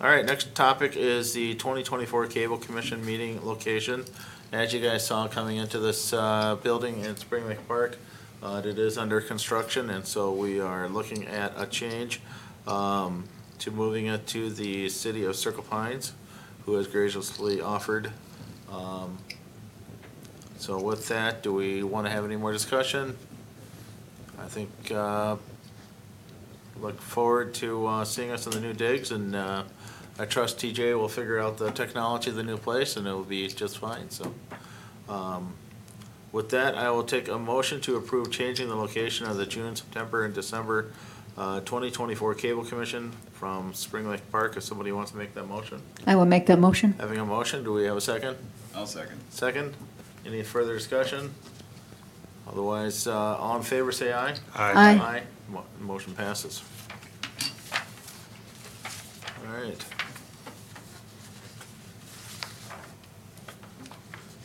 all 0.00 0.08
right, 0.10 0.24
next 0.24 0.54
topic 0.54 0.96
is 0.96 1.32
the 1.32 1.54
twenty 1.54 1.82
twenty-four 1.82 2.26
Cable 2.26 2.58
Commission 2.58 3.04
meeting 3.04 3.44
location. 3.44 4.04
As 4.52 4.72
you 4.72 4.80
guys 4.80 5.04
saw 5.06 5.26
coming 5.26 5.56
into 5.56 5.78
this, 5.80 6.12
uh, 6.12 6.56
building 6.62 7.00
in 7.04 7.16
Spring 7.16 7.46
Lake 7.48 7.66
Park, 7.66 7.96
uh, 8.44 8.60
it 8.64 8.78
is 8.78 8.98
under 8.98 9.20
construction, 9.20 9.88
and 9.90 10.06
so 10.06 10.32
we 10.32 10.60
are 10.60 10.88
looking 10.88 11.26
at 11.26 11.52
a 11.56 11.66
change, 11.66 12.20
um, 12.66 13.24
to 13.58 13.70
moving 13.70 14.06
it 14.06 14.26
to 14.26 14.50
the 14.50 14.88
city 14.90 15.24
of 15.24 15.34
Circle 15.34 15.62
Pines, 15.64 16.12
who 16.66 16.74
has 16.74 16.86
graciously 16.86 17.60
offered. 17.60 18.12
Um, 18.70 19.18
So 20.58 20.80
with 20.80 21.08
that, 21.08 21.42
do 21.42 21.52
we 21.52 21.82
wanna 21.82 22.08
have 22.08 22.24
any 22.24 22.36
more 22.36 22.52
discussion? 22.52 23.18
I 24.38 24.46
think, 24.48 24.70
uh, 24.90 25.36
look 26.80 27.00
forward 27.02 27.52
to 27.54 27.86
uh, 27.86 28.04
seeing 28.06 28.30
us 28.30 28.46
in 28.46 28.52
the 28.52 28.60
new 28.60 28.72
digs, 28.72 29.10
and 29.10 29.36
uh, 29.36 29.64
I 30.18 30.24
trust 30.24 30.58
TJ 30.58 30.94
will 30.96 31.08
figure 31.08 31.38
out 31.38 31.58
the 31.58 31.70
technology 31.70 32.30
of 32.30 32.36
the 32.36 32.42
new 32.42 32.56
place, 32.56 32.96
and 32.96 33.06
it 33.06 33.12
will 33.12 33.24
be 33.24 33.46
just 33.48 33.76
fine, 33.76 34.08
so. 34.08 34.32
um, 35.08 35.52
With 36.34 36.50
that, 36.50 36.74
I 36.74 36.90
will 36.90 37.04
take 37.04 37.28
a 37.28 37.38
motion 37.38 37.80
to 37.82 37.94
approve 37.94 38.28
changing 38.32 38.68
the 38.68 38.74
location 38.74 39.24
of 39.24 39.36
the 39.36 39.46
June, 39.46 39.76
September, 39.76 40.24
and 40.24 40.34
December 40.34 40.90
uh, 41.38 41.60
2024 41.60 42.34
Cable 42.34 42.64
Commission 42.64 43.12
from 43.34 43.72
Spring 43.72 44.08
Lake 44.10 44.28
Park, 44.32 44.56
if 44.56 44.64
somebody 44.64 44.90
wants 44.90 45.12
to 45.12 45.16
make 45.16 45.32
that 45.34 45.46
motion. 45.46 45.80
I 46.08 46.16
will 46.16 46.24
make 46.26 46.46
that 46.46 46.58
motion. 46.58 46.94
Having 46.98 47.20
a 47.20 47.24
motion, 47.24 47.62
do 47.62 47.72
we 47.72 47.84
have 47.84 47.96
a 47.96 48.00
second? 48.00 48.36
I'll 48.74 48.84
second. 48.84 49.20
Second? 49.30 49.76
Any 50.26 50.42
further 50.42 50.74
discussion? 50.74 51.32
Otherwise, 52.48 53.06
uh, 53.06 53.12
all 53.14 53.56
in 53.58 53.62
favor, 53.62 53.92
say 53.92 54.12
aye. 54.12 54.34
Aye. 54.56 54.72
Aye, 54.98 55.22
Mo- 55.48 55.64
motion 55.80 56.14
passes. 56.14 56.64
All 59.46 59.54
right. 59.54 59.84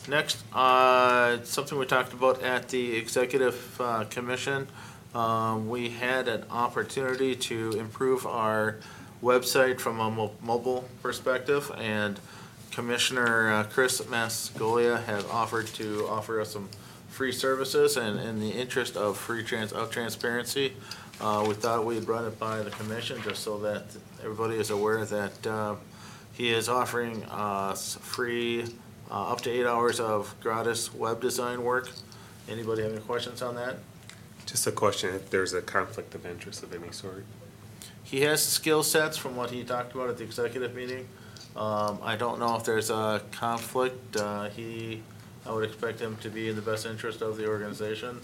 Next, 0.09 0.43
uh, 0.53 1.37
something 1.43 1.77
we 1.77 1.85
talked 1.85 2.13
about 2.13 2.41
at 2.41 2.69
the 2.69 2.97
executive, 2.97 3.79
uh, 3.79 4.05
commission. 4.05 4.67
Um, 5.13 5.69
we 5.69 5.89
had 5.89 6.27
an 6.27 6.45
opportunity 6.49 7.35
to 7.35 7.73
improve 7.73 8.25
our 8.25 8.77
website 9.21 9.79
from 9.79 9.99
a 9.99 10.09
mo- 10.09 10.31
mobile 10.41 10.89
perspective, 11.03 11.71
and 11.77 12.19
Commissioner 12.71 13.53
uh, 13.53 13.63
Chris 13.65 14.01
Massoglia 14.01 15.03
had 15.03 15.25
offered 15.25 15.67
to 15.67 16.07
offer 16.07 16.41
us 16.41 16.53
some 16.53 16.69
free 17.09 17.31
services, 17.31 17.95
and 17.95 18.19
in 18.19 18.39
the 18.39 18.49
interest 18.49 18.97
of 18.97 19.15
free 19.15 19.43
trans, 19.43 19.71
of 19.73 19.91
transparency, 19.91 20.73
uh, 21.21 21.45
we 21.47 21.53
thought 21.53 21.85
we'd 21.85 22.07
run 22.07 22.25
it 22.25 22.39
by 22.39 22.63
the 22.63 22.71
commission, 22.71 23.21
just 23.21 23.43
so 23.43 23.59
that 23.59 23.83
everybody 24.23 24.55
is 24.55 24.71
aware 24.71 25.05
that, 25.05 25.45
uh, 25.45 25.75
he 26.33 26.49
is 26.49 26.67
offering 26.67 27.23
us 27.25 27.95
free, 28.01 28.65
uh, 29.09 29.31
up 29.31 29.41
to 29.41 29.49
eight 29.49 29.65
hours 29.65 29.99
of 29.99 30.35
gratis 30.41 30.93
web 30.93 31.21
design 31.21 31.63
work. 31.63 31.89
Anybody 32.47 32.83
have 32.83 32.91
any 32.91 33.01
questions 33.01 33.41
on 33.41 33.55
that? 33.55 33.77
Just 34.45 34.65
a 34.67 34.71
question, 34.71 35.13
if 35.13 35.29
there's 35.29 35.53
a 35.53 35.61
conflict 35.61 36.15
of 36.15 36.25
interest 36.25 36.63
of 36.63 36.73
any 36.73 36.91
sort? 36.91 37.23
He 38.03 38.21
has 38.21 38.43
skill 38.43 38.81
sets 38.81 39.17
from 39.17 39.35
what 39.35 39.51
he 39.51 39.63
talked 39.63 39.93
about 39.93 40.09
at 40.09 40.17
the 40.17 40.23
executive 40.23 40.73
meeting. 40.73 41.07
Um, 41.55 41.99
I 42.01 42.15
don't 42.15 42.39
know 42.39 42.55
if 42.55 42.63
there's 42.63 42.89
a 42.89 43.21
conflict. 43.31 44.15
Uh, 44.17 44.49
he, 44.49 45.01
I 45.45 45.51
would 45.51 45.63
expect 45.63 45.99
him 45.99 46.17
to 46.21 46.29
be 46.29 46.49
in 46.49 46.55
the 46.55 46.61
best 46.61 46.85
interest 46.87 47.21
of 47.21 47.37
the 47.37 47.47
organization. 47.47 48.21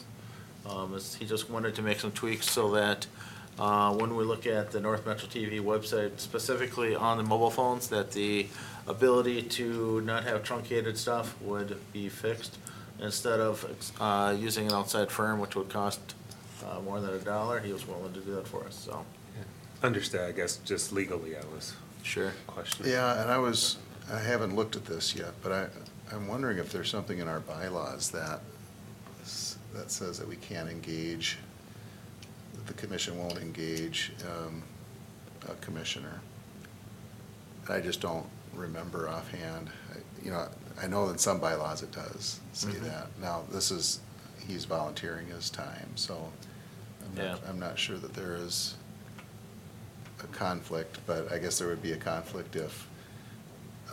Um, 0.68 0.90
it's- 0.94 1.14
he 1.16 1.26
just 1.26 1.50
wanted 1.50 1.76
to 1.76 1.82
make 1.84 2.00
some 2.00 2.12
tweaks 2.12 2.50
so 2.50 2.72
that, 2.72 3.06
uh, 3.60 3.94
when 3.94 4.16
we 4.16 4.24
look 4.24 4.46
at 4.46 4.72
the 4.72 4.80
North 4.80 5.06
Metro 5.06 5.28
TV 5.30 5.62
website, 5.62 6.20
specifically 6.20 6.96
on 6.96 7.18
the 7.18 7.24
mobile 7.24 7.50
phones, 7.52 7.88
that 7.90 8.12
the 8.12 8.48
ability 8.88 9.42
to 9.42 10.02
not 10.02 10.24
have 10.24 10.44
truncated 10.44 10.98
stuff 10.98 11.36
would 11.42 11.78
be 11.94 12.10
fixed 12.10 12.58
instead 13.02 13.40
of, 13.40 13.66
uh, 14.00 14.36
using 14.38 14.68
an 14.68 14.74
outside 14.74 15.10
firm, 15.12 15.40
which 15.40 15.56
would 15.56 15.70
cost, 15.70 16.00
uh, 16.66 16.80
more 16.82 17.00
than 17.02 17.14
a 17.14 17.18
dollar. 17.20 17.60
He 17.60 17.72
was 17.74 17.88
willing 17.88 18.14
to 18.14 18.20
do 18.20 18.36
that 18.36 18.48
for 18.48 18.64
us, 18.66 18.76
so. 18.76 19.06
Understood, 19.84 20.22
I 20.22 20.32
guess, 20.32 20.58
just 20.58 20.92
legally 20.94 21.36
I 21.36 21.42
was 21.54 21.74
Sure. 22.02 22.32
questioning. 22.48 22.92
Yeah, 22.92 23.22
and 23.22 23.30
I 23.30 23.38
was, 23.38 23.78
I 24.12 24.20
haven't 24.20 24.56
looked 24.56 24.76
at 24.76 24.86
this 24.86 25.14
yet, 25.16 25.34
but 25.44 25.52
I, 25.52 25.68
I'm 26.16 26.28
wondering 26.28 26.58
if 26.58 26.72
there's 26.72 26.90
something 26.90 27.20
in 27.20 27.28
our 27.28 27.40
bylaws 27.42 28.10
that, 28.12 28.40
s- 29.24 29.58
that 29.74 29.92
says 29.92 30.18
that 30.20 30.28
we 30.28 30.38
can't 30.38 30.70
engage, 30.70 31.38
that 31.38 31.55
the 32.66 32.74
commission 32.74 33.18
won't 33.18 33.38
engage 33.38 34.12
um, 34.28 34.64
a 35.50 35.54
commissioner. 35.56 36.20
I 37.70 37.80
just 37.80 38.02
don't 38.02 38.26
remember 38.54 39.10
offhand. 39.10 39.70
I- 39.94 40.00
You 40.24 40.32
know, 40.32 40.48
I 40.82 40.88
know 40.88 41.10
in 41.10 41.18
some 41.20 41.40
bylaws 41.40 41.84
it 41.84 41.92
does 41.92 42.40
say 42.54 42.70
Mhm. 42.70 42.82
that. 42.86 43.08
Now, 43.20 43.44
this 43.52 43.70
is, 43.72 44.00
he's 44.48 44.66
volunteering 44.66 45.28
his 45.28 45.50
time, 45.52 45.90
so 45.96 46.32
I'm 47.04 47.16
not, 47.16 47.24
Yeah. 47.24 47.38
I'm 47.50 47.60
not 47.60 47.78
sure 47.78 47.98
that 48.00 48.14
there 48.16 48.36
is 48.36 48.76
a 50.24 50.28
conflict, 50.28 51.00
but 51.06 51.32
I 51.32 51.38
guess 51.38 51.60
there 51.60 51.68
would 51.68 51.82
be 51.84 51.92
a 51.92 51.98
conflict 51.98 52.56
if 52.56 52.88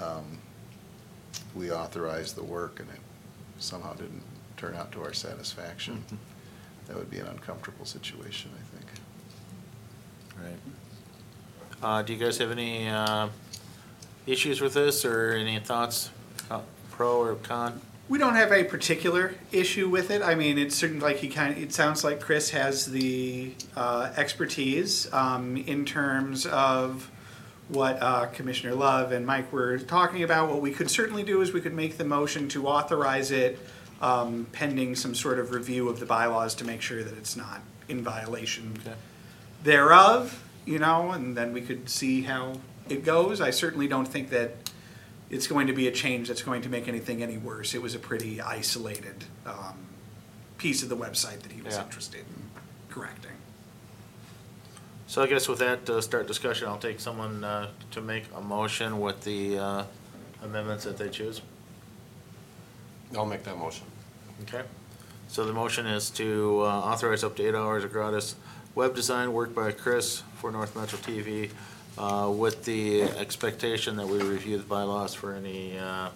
um, 0.00 0.38
we 1.54 1.70
authorized 1.70 2.34
the 2.34 2.42
work 2.44 2.80
and 2.80 2.88
it 2.88 3.00
somehow 3.58 3.92
didn't 3.92 4.22
turn 4.56 4.74
out 4.74 4.90
to 4.92 5.02
our 5.02 5.12
satisfaction. 5.12 6.02
That 6.88 6.96
would 6.96 7.10
be 7.10 7.18
an 7.18 7.26
uncomfortable 7.26 7.84
situation, 7.84 8.50
I 8.54 8.76
think. 8.76 8.90
Right. 10.42 10.58
Uh, 11.82 12.02
do 12.02 12.12
you 12.12 12.18
guys 12.18 12.38
have 12.38 12.50
any, 12.50 12.88
uh, 12.88 13.28
issues 14.26 14.60
with 14.60 14.74
this 14.74 15.04
or 15.04 15.32
any 15.32 15.58
thoughts, 15.58 16.10
uh, 16.50 16.60
pro 16.90 17.20
or 17.20 17.34
con? 17.36 17.80
We 18.08 18.18
don't 18.18 18.34
have 18.34 18.52
a 18.52 18.64
particular 18.64 19.34
issue 19.52 19.88
with 19.88 20.10
it. 20.10 20.22
I 20.22 20.34
mean, 20.34 20.58
it's 20.58 20.76
certain 20.76 21.00
like 21.00 21.16
he 21.18 21.28
kind 21.28 21.56
of, 21.56 21.62
it 21.62 21.72
sounds 21.72 22.04
like 22.04 22.20
Chris 22.20 22.50
has 22.50 22.86
the 22.86 23.54
uh, 23.74 24.12
expertise 24.16 25.12
um, 25.12 25.56
in 25.56 25.84
terms 25.84 26.46
of 26.46 27.10
what 27.68 28.02
uh, 28.02 28.26
Commissioner 28.26 28.74
Love 28.74 29.12
and 29.12 29.26
Mike 29.26 29.50
were 29.52 29.78
talking 29.78 30.22
about. 30.22 30.50
What 30.50 30.60
we 30.60 30.72
could 30.72 30.90
certainly 30.90 31.22
do 31.22 31.40
is 31.40 31.52
we 31.52 31.60
could 31.60 31.74
make 31.74 31.96
the 31.96 32.04
motion 32.04 32.48
to 32.50 32.66
authorize 32.66 33.30
it 33.30 33.58
um, 34.02 34.46
pending 34.52 34.94
some 34.96 35.14
sort 35.14 35.38
of 35.38 35.50
review 35.52 35.88
of 35.88 36.00
the 36.00 36.06
bylaws 36.06 36.54
to 36.56 36.64
make 36.64 36.82
sure 36.82 37.02
that 37.02 37.16
it's 37.16 37.36
not 37.36 37.60
in 37.88 38.02
violation 38.02 38.74
Okay. 38.80 38.96
thereof. 39.62 40.42
you 40.64 40.78
know, 40.78 41.10
and 41.10 41.36
then 41.36 41.52
we 41.52 41.60
could 41.60 41.88
see 41.88 42.22
how 42.22 42.52
it 42.88 43.04
goes. 43.04 43.40
I 43.40 43.50
certainly 43.50 43.88
don't 43.88 44.06
think 44.06 44.30
that 44.30 44.70
it's 45.28 45.46
going 45.48 45.66
to 45.66 45.72
be 45.72 45.88
a 45.88 45.90
change 45.90 46.28
that's 46.28 46.42
going 46.42 46.62
to 46.62 46.68
make 46.68 46.86
anything 46.86 47.20
any 47.22 47.36
worse. 47.36 47.74
It 47.74 47.82
was 47.82 47.94
a 47.96 47.98
pretty 47.98 48.40
isolated 48.40 49.24
um, 49.44 49.76
piece 50.58 50.84
of 50.84 50.88
the 50.88 50.96
website 50.96 51.40
that 51.42 51.50
he 51.50 51.62
was 51.62 51.74
Yeah. 51.74 51.82
interested 51.84 52.20
in 52.20 52.50
correcting. 52.90 53.32
So 55.08 55.20
I 55.22 55.26
guess 55.26 55.48
with 55.48 55.58
that, 55.58 55.90
uh, 55.90 56.00
start 56.00 56.26
discussion, 56.28 56.68
I'll 56.68 56.78
take 56.78 57.00
someone 57.00 57.42
uh, 57.42 57.68
to 57.90 58.00
make 58.00 58.24
a 58.36 58.40
motion 58.40 59.00
with 59.00 59.22
the 59.24 59.58
uh, 59.58 59.84
amendments 60.44 60.84
that 60.84 60.96
they 60.96 61.08
choose. 61.08 61.42
I'll 63.16 63.26
make 63.26 63.42
that 63.44 63.58
motion. 63.58 63.86
Okay. 64.42 64.62
So 65.28 65.44
the 65.46 65.52
motion 65.52 65.86
is 65.86 66.10
to 66.10 66.60
uh, 66.60 66.64
authorize 66.64 67.24
up 67.24 67.36
to 67.36 67.46
eight 67.46 67.54
hours 67.54 67.84
of 67.84 67.92
gratis 67.92 68.34
web 68.74 68.94
design 68.94 69.32
work 69.32 69.54
by 69.54 69.72
Chris 69.72 70.22
for 70.36 70.50
North 70.50 70.74
Metro 70.74 70.98
TV 70.98 71.50
uh, 71.98 72.30
with 72.30 72.64
the 72.64 73.02
expectation 73.02 73.96
that 73.96 74.06
we 74.06 74.18
review 74.22 74.58
the 74.58 74.64
bylaws 74.64 75.14
for 75.14 75.34
any 75.34 75.78
uh, 75.78 76.08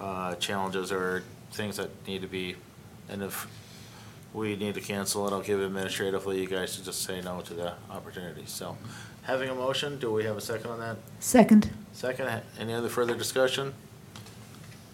uh, 0.00 0.34
challenges 0.36 0.92
or 0.92 1.22
things 1.52 1.76
that 1.76 1.90
need 2.06 2.22
to 2.22 2.28
be, 2.28 2.54
and 3.08 3.22
if 3.22 3.46
we 4.32 4.54
need 4.56 4.74
to 4.74 4.80
cancel 4.80 5.26
it, 5.26 5.32
I'll 5.32 5.40
give 5.40 5.60
it 5.60 5.64
administratively, 5.64 6.40
you 6.40 6.46
guys 6.46 6.76
to 6.76 6.84
just 6.84 7.02
say 7.02 7.20
no 7.20 7.40
to 7.40 7.54
the 7.54 7.74
opportunity. 7.90 8.44
So 8.46 8.76
having 9.22 9.48
a 9.48 9.54
motion, 9.54 9.98
do 9.98 10.12
we 10.12 10.24
have 10.24 10.36
a 10.36 10.40
second 10.40 10.70
on 10.70 10.78
that? 10.80 10.96
Second. 11.20 11.70
Second, 11.92 12.42
any 12.58 12.74
other 12.74 12.88
further 12.88 13.14
discussion? 13.14 13.72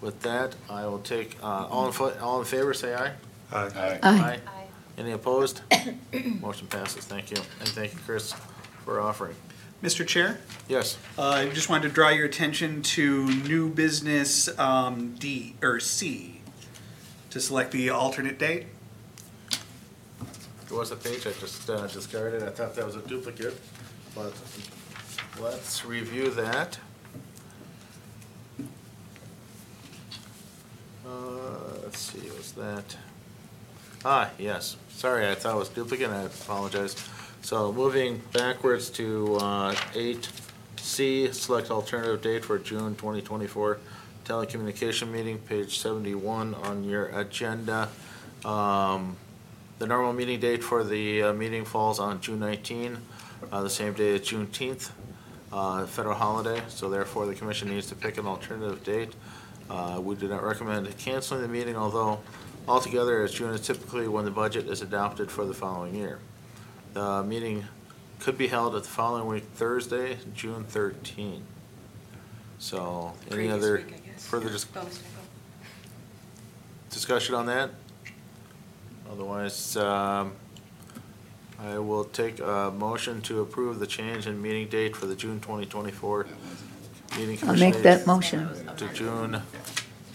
With 0.02 0.20
that, 0.22 0.54
I 0.68 0.84
will 0.86 0.98
take, 0.98 1.38
uh, 1.42 1.46
all 1.70 1.86
in, 1.86 1.92
fa- 1.92 2.20
all 2.20 2.40
in 2.40 2.44
favor, 2.44 2.74
say 2.74 2.94
aye. 2.94 3.12
Aye. 3.52 3.98
Aye. 4.02 4.40
Any 4.98 5.12
opposed? 5.12 5.60
Motion 6.40 6.66
passes, 6.66 7.04
thank 7.04 7.30
you. 7.30 7.36
And 7.60 7.68
thank 7.68 7.94
you, 7.94 8.00
Chris, 8.04 8.34
for 8.84 9.00
offering. 9.00 9.36
Mr. 9.82 10.06
Chair? 10.06 10.38
Yes, 10.68 10.98
Uh, 11.18 11.28
I 11.30 11.48
just 11.50 11.68
wanted 11.68 11.88
to 11.88 11.94
draw 11.94 12.08
your 12.10 12.26
attention 12.26 12.82
to 12.82 13.26
new 13.44 13.68
business 13.68 14.48
um, 14.58 15.14
D, 15.18 15.54
or 15.62 15.80
C, 15.80 16.40
to 17.30 17.40
select 17.40 17.70
the 17.72 17.90
alternate 17.90 18.38
date. 18.38 18.66
there 20.68 20.78
was 20.78 20.90
a 20.90 20.96
page 20.96 21.26
I 21.26 21.32
just 21.32 21.68
uh, 21.70 21.86
discarded, 21.86 22.42
I 22.42 22.50
thought 22.50 22.74
that 22.76 22.84
was 22.86 22.96
a 22.96 23.00
duplicate, 23.02 23.58
but 24.14 24.32
let's 25.40 25.84
review 25.84 26.30
that. 26.30 26.78
Uh, 31.12 31.58
let's 31.82 31.98
see, 31.98 32.20
was 32.30 32.52
that? 32.52 32.96
Ah, 34.04 34.30
yes, 34.38 34.76
sorry, 34.88 35.28
I 35.28 35.34
thought 35.34 35.54
it 35.56 35.58
was 35.58 35.68
duplicate, 35.68 36.10
I 36.10 36.22
apologize. 36.22 36.96
So 37.42 37.70
moving 37.72 38.22
backwards 38.32 38.88
to 38.90 39.36
uh, 39.36 39.74
eight 39.94 40.28
C, 40.76 41.30
select 41.32 41.70
alternative 41.70 42.22
date 42.22 42.44
for 42.44 42.58
June 42.58 42.96
twenty 42.96 43.20
twenty-four 43.20 43.78
telecommunication 44.24 45.10
meeting, 45.10 45.38
page 45.38 45.78
seventy-one 45.78 46.54
on 46.54 46.84
your 46.84 47.06
agenda. 47.08 47.88
Um, 48.44 49.16
The 49.78 49.86
normal 49.86 50.12
meeting 50.12 50.38
date 50.40 50.62
for 50.62 50.84
the 50.84 51.22
uh, 51.24 51.32
meeting 51.32 51.64
falls 51.64 51.98
on 51.98 52.20
June 52.20 52.38
19, 52.38 52.98
uh, 53.50 53.62
the 53.62 53.70
same 53.70 53.92
day 53.94 54.14
as 54.14 54.20
Juneteenth, 54.20 54.90
uh, 55.52 55.86
federal 55.86 56.14
holiday, 56.14 56.62
so 56.68 56.88
therefore 56.88 57.26
the 57.26 57.34
commission 57.34 57.68
needs 57.68 57.88
to 57.88 57.96
pick 57.96 58.16
an 58.16 58.26
alternative 58.26 58.84
date. 58.84 59.12
Uh, 59.70 60.00
We 60.02 60.14
do 60.16 60.28
not 60.28 60.42
recommend 60.42 60.96
canceling 60.98 61.42
the 61.42 61.48
meeting, 61.48 61.76
although 61.76 62.20
altogether, 62.68 63.22
as 63.22 63.32
June 63.32 63.54
is 63.54 63.60
typically 63.60 64.06
when 64.08 64.24
the 64.24 64.30
budget 64.30 64.66
is 64.68 64.82
adopted 64.82 65.30
for 65.30 65.44
the 65.44 65.54
following 65.54 65.94
year. 65.94 66.18
The 66.94 67.22
meeting 67.22 67.64
could 68.18 68.36
be 68.38 68.48
held 68.48 68.74
at 68.76 68.82
the 68.84 68.88
following 68.88 69.26
week, 69.26 69.44
Thursday, 69.54 70.18
June 70.34 70.64
13. 70.64 71.42
So, 72.58 73.14
any 73.26 73.34
Previous 73.48 73.54
other 73.54 73.76
week, 73.78 73.94
I 74.04 74.08
guess. 74.10 74.26
further 74.26 74.48
dis- 74.50 74.64
Bonus 74.64 75.00
discussion 76.90 77.34
on 77.34 77.46
that? 77.46 77.70
Otherwise, 79.10 79.76
um, 79.76 80.32
I 81.58 81.78
will 81.78 82.04
take 82.04 82.38
a 82.40 82.70
motion 82.76 83.20
to 83.22 83.40
approve 83.40 83.78
the 83.78 83.86
change 83.86 84.26
in 84.26 84.40
meeting 84.40 84.68
date 84.68 84.94
for 84.96 85.06
the 85.06 85.14
June 85.16 85.40
2024 85.40 86.26
meeting. 87.18 87.38
I'll 87.40 87.46
commission 87.54 87.60
make 87.72 87.82
that 87.82 87.98
date 87.98 88.06
motion. 88.06 88.48
To 88.76 88.88
June 88.88 89.42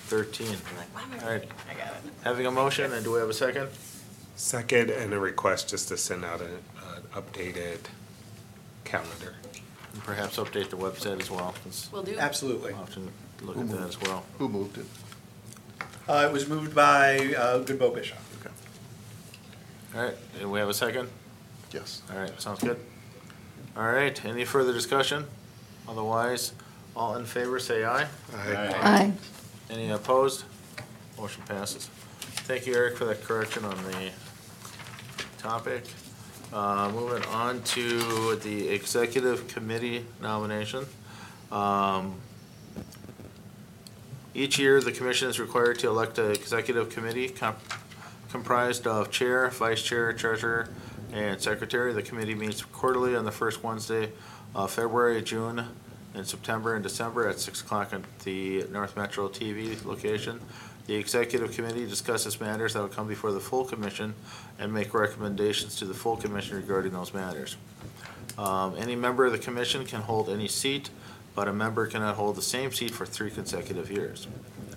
13. 0.08 0.48
I'm 0.48 0.54
like, 0.54 0.88
why 0.94 1.02
am 1.04 1.12
I- 1.14 1.24
All 1.26 1.32
right, 1.32 1.48
I 1.70 1.74
got 1.74 1.88
it. 1.88 1.94
having 2.24 2.46
a 2.46 2.52
motion, 2.52 2.92
and 2.94 3.04
do 3.04 3.14
we 3.14 3.20
have 3.20 3.30
a 3.30 3.34
second? 3.34 3.70
Second, 4.36 4.90
and 4.92 5.14
a 5.14 5.20
request 5.20 5.70
just 5.70 5.88
to 5.90 5.98
send 5.98 6.24
out 6.24 6.42
an 6.42 6.60
updated 7.14 7.80
calendar. 8.84 9.36
And 9.94 10.04
perhaps 10.04 10.38
update 10.38 10.70
the 10.70 10.78
website 10.78 11.20
as 11.22 11.30
well, 11.32 11.54
since 11.64 11.92
Will 11.92 12.04
do. 12.04 12.18
Absolutely. 12.18 12.74
we'll 12.74 12.82
often 12.84 13.12
look 13.42 13.58
at 13.58 13.70
that 13.70 13.82
as 13.90 14.02
well. 14.02 14.24
Who 14.38 14.48
moved 14.48 14.78
it? 14.78 14.86
Uh, 16.08 16.26
It 16.30 16.32
was 16.32 16.48
moved 16.48 16.74
by 16.76 17.18
uh, 17.36 17.60
Goodboe 17.64 17.94
Bishop. 17.94 18.18
Okay. 18.40 18.54
All 19.96 20.04
right, 20.06 20.16
and 20.40 20.52
we 20.52 20.60
have 20.60 20.70
a 20.70 20.74
second? 20.74 21.10
Yes. 21.74 22.02
All 22.12 22.20
right, 22.20 22.40
sounds 22.42 22.62
good. 22.62 22.80
All 23.76 23.84
right, 23.92 24.24
any 24.26 24.46
further 24.46 24.72
discussion? 24.74 25.26
Otherwise, 25.88 26.54
all 26.98 27.16
in 27.16 27.26
favor, 27.26 27.60
say 27.60 27.86
aye. 27.86 28.08
Aye. 28.36 29.14
Any 29.70 29.92
opposed? 29.92 30.44
Motion 31.18 31.44
passes. 31.48 31.86
Thank 32.48 32.66
you, 32.66 32.74
Eric, 32.76 32.98
for 32.98 33.06
that 33.06 33.24
correction 33.24 33.64
on 33.66 33.78
the 33.84 34.10
topic. 35.38 35.84
Uh, 36.52 36.90
Moving 36.94 37.24
on 37.26 37.62
to 37.64 38.36
the 38.38 38.70
executive 38.70 39.48
committee 39.48 40.06
nomination. 40.22 40.86
Um, 41.52 42.16
Each 44.34 44.58
year, 44.58 44.82
the 44.82 44.92
commission 44.92 45.30
is 45.30 45.40
required 45.40 45.78
to 45.80 45.88
elect 45.90 46.18
an 46.20 46.32
executive 46.32 46.90
committee 46.90 47.30
comp- 47.30 47.60
comprised 48.32 48.88
of 48.88 49.12
chair, 49.12 49.50
vice 49.50 49.82
chair, 49.84 50.14
treasurer, 50.14 50.70
and 51.12 51.40
secretary. 51.42 51.94
The 51.94 52.02
committee 52.04 52.36
meets 52.36 52.62
quarterly 52.64 53.16
on 53.16 53.26
the 53.26 53.32
first 53.32 53.64
Wednesday 53.64 54.12
of 54.56 54.72
February, 54.72 55.22
June, 55.22 55.66
and 56.18 56.28
September 56.28 56.74
and 56.74 56.84
December 56.84 57.28
at 57.30 57.40
six 57.40 57.62
o'clock 57.62 57.94
at 57.94 58.02
the 58.22 58.64
North 58.72 58.98
Metro 58.98 59.30
TV 59.30 59.84
location. 59.86 60.42
The 60.88 60.96
executive 60.96 61.52
committee 61.52 61.86
discusses 61.86 62.40
matters 62.40 62.74
that 62.74 62.82
will 62.82 62.88
come 62.88 63.08
before 63.08 63.32
the 63.32 63.40
full 63.40 63.66
commission 63.66 64.16
and 64.58 64.74
make 64.74 64.94
recommendations 64.94 65.76
to 65.78 65.86
the 65.86 65.94
full 65.94 66.18
commission 66.18 66.58
regarding 66.58 66.94
those 66.94 67.14
matters. 67.14 67.58
Um, 68.38 68.76
Any 68.78 68.96
member 68.96 69.26
of 69.26 69.32
the 69.32 69.38
commission 69.38 69.86
can 69.86 70.02
hold 70.02 70.30
any 70.30 70.48
seat, 70.48 70.90
but 71.36 71.48
a 71.48 71.54
member 71.54 71.86
cannot 71.88 72.16
hold 72.16 72.36
the 72.36 72.42
same 72.42 72.72
seat 72.72 72.92
for 72.92 73.06
three 73.06 73.30
consecutive 73.30 73.92
years. 73.92 74.28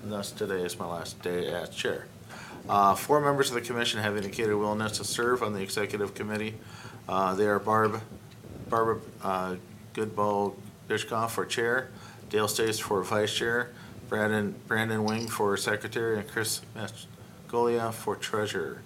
And 0.03 0.12
thus, 0.12 0.33
today 0.33 0.62
is 0.62 0.79
my 0.79 0.87
last 0.87 1.22
day 1.22 1.46
as 1.46 1.70
chair. 1.70 2.07
Uh, 2.68 2.94
Four 2.94 3.20
members 3.20 3.48
of 3.48 3.55
the 3.55 3.61
commission 3.61 4.00
have 4.00 4.16
indicated 4.16 4.55
willingness 4.55 4.98
to 4.98 5.05
serve 5.05 5.42
on 5.42 5.55
the 5.55 5.62
executive 5.62 6.14
committee. 6.14 6.55
Uh, 7.09 7.35
They 7.35 7.46
are 7.46 7.59
Barb, 7.59 8.00
Barbara 8.68 8.98
uh, 9.22 9.57
Goodboe 9.94 10.55
Bishkoff 10.90 11.31
for 11.31 11.46
chair, 11.46 11.88
Dale 12.31 12.48
Stace 12.48 12.81
for 12.81 13.00
vice 13.05 13.33
chair, 13.33 13.70
Brandon, 14.09 14.57
Brandon 14.66 15.05
Wing 15.05 15.29
for 15.29 15.57
secretary, 15.57 16.18
and 16.18 16.29
Chris 16.29 16.62
Massoglia 16.74 17.94
for 17.94 18.16
treasurer. 18.16 18.83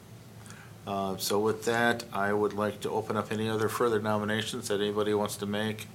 Uh, 0.86 1.16
So 1.16 1.40
with 1.40 1.64
that, 1.64 2.04
I 2.12 2.34
would 2.34 2.52
like 2.52 2.82
to 2.82 2.90
open 2.90 3.16
up 3.16 3.32
any 3.32 3.48
other 3.48 3.70
further 3.70 4.00
nominations 4.00 4.68
that 4.68 4.82
anybody 4.82 5.14
wants 5.14 5.36
to 5.38 5.46
make 5.46 5.86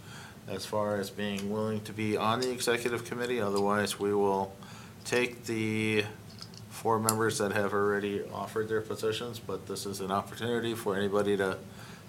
as 0.47 0.65
far 0.65 0.97
as 0.97 1.11
being 1.11 1.51
willing 1.51 1.81
to 1.81 1.93
be 1.93 2.17
on 2.17 2.41
the 2.41 2.51
executive 2.51 3.05
committee. 3.05 3.39
Otherwise, 3.39 3.99
we 3.99 4.11
will 4.11 4.51
take 5.05 5.45
the 5.45 6.05
four 6.71 6.97
members 6.97 7.37
that 7.37 7.51
have 7.51 7.71
already 7.71 8.23
offered 8.33 8.67
their 8.67 8.81
positions, 8.81 9.37
but 9.37 9.67
this 9.67 9.85
is 9.85 9.99
an 10.01 10.09
opportunity 10.09 10.73
for 10.73 10.95
anybody 10.95 11.37
to 11.37 11.57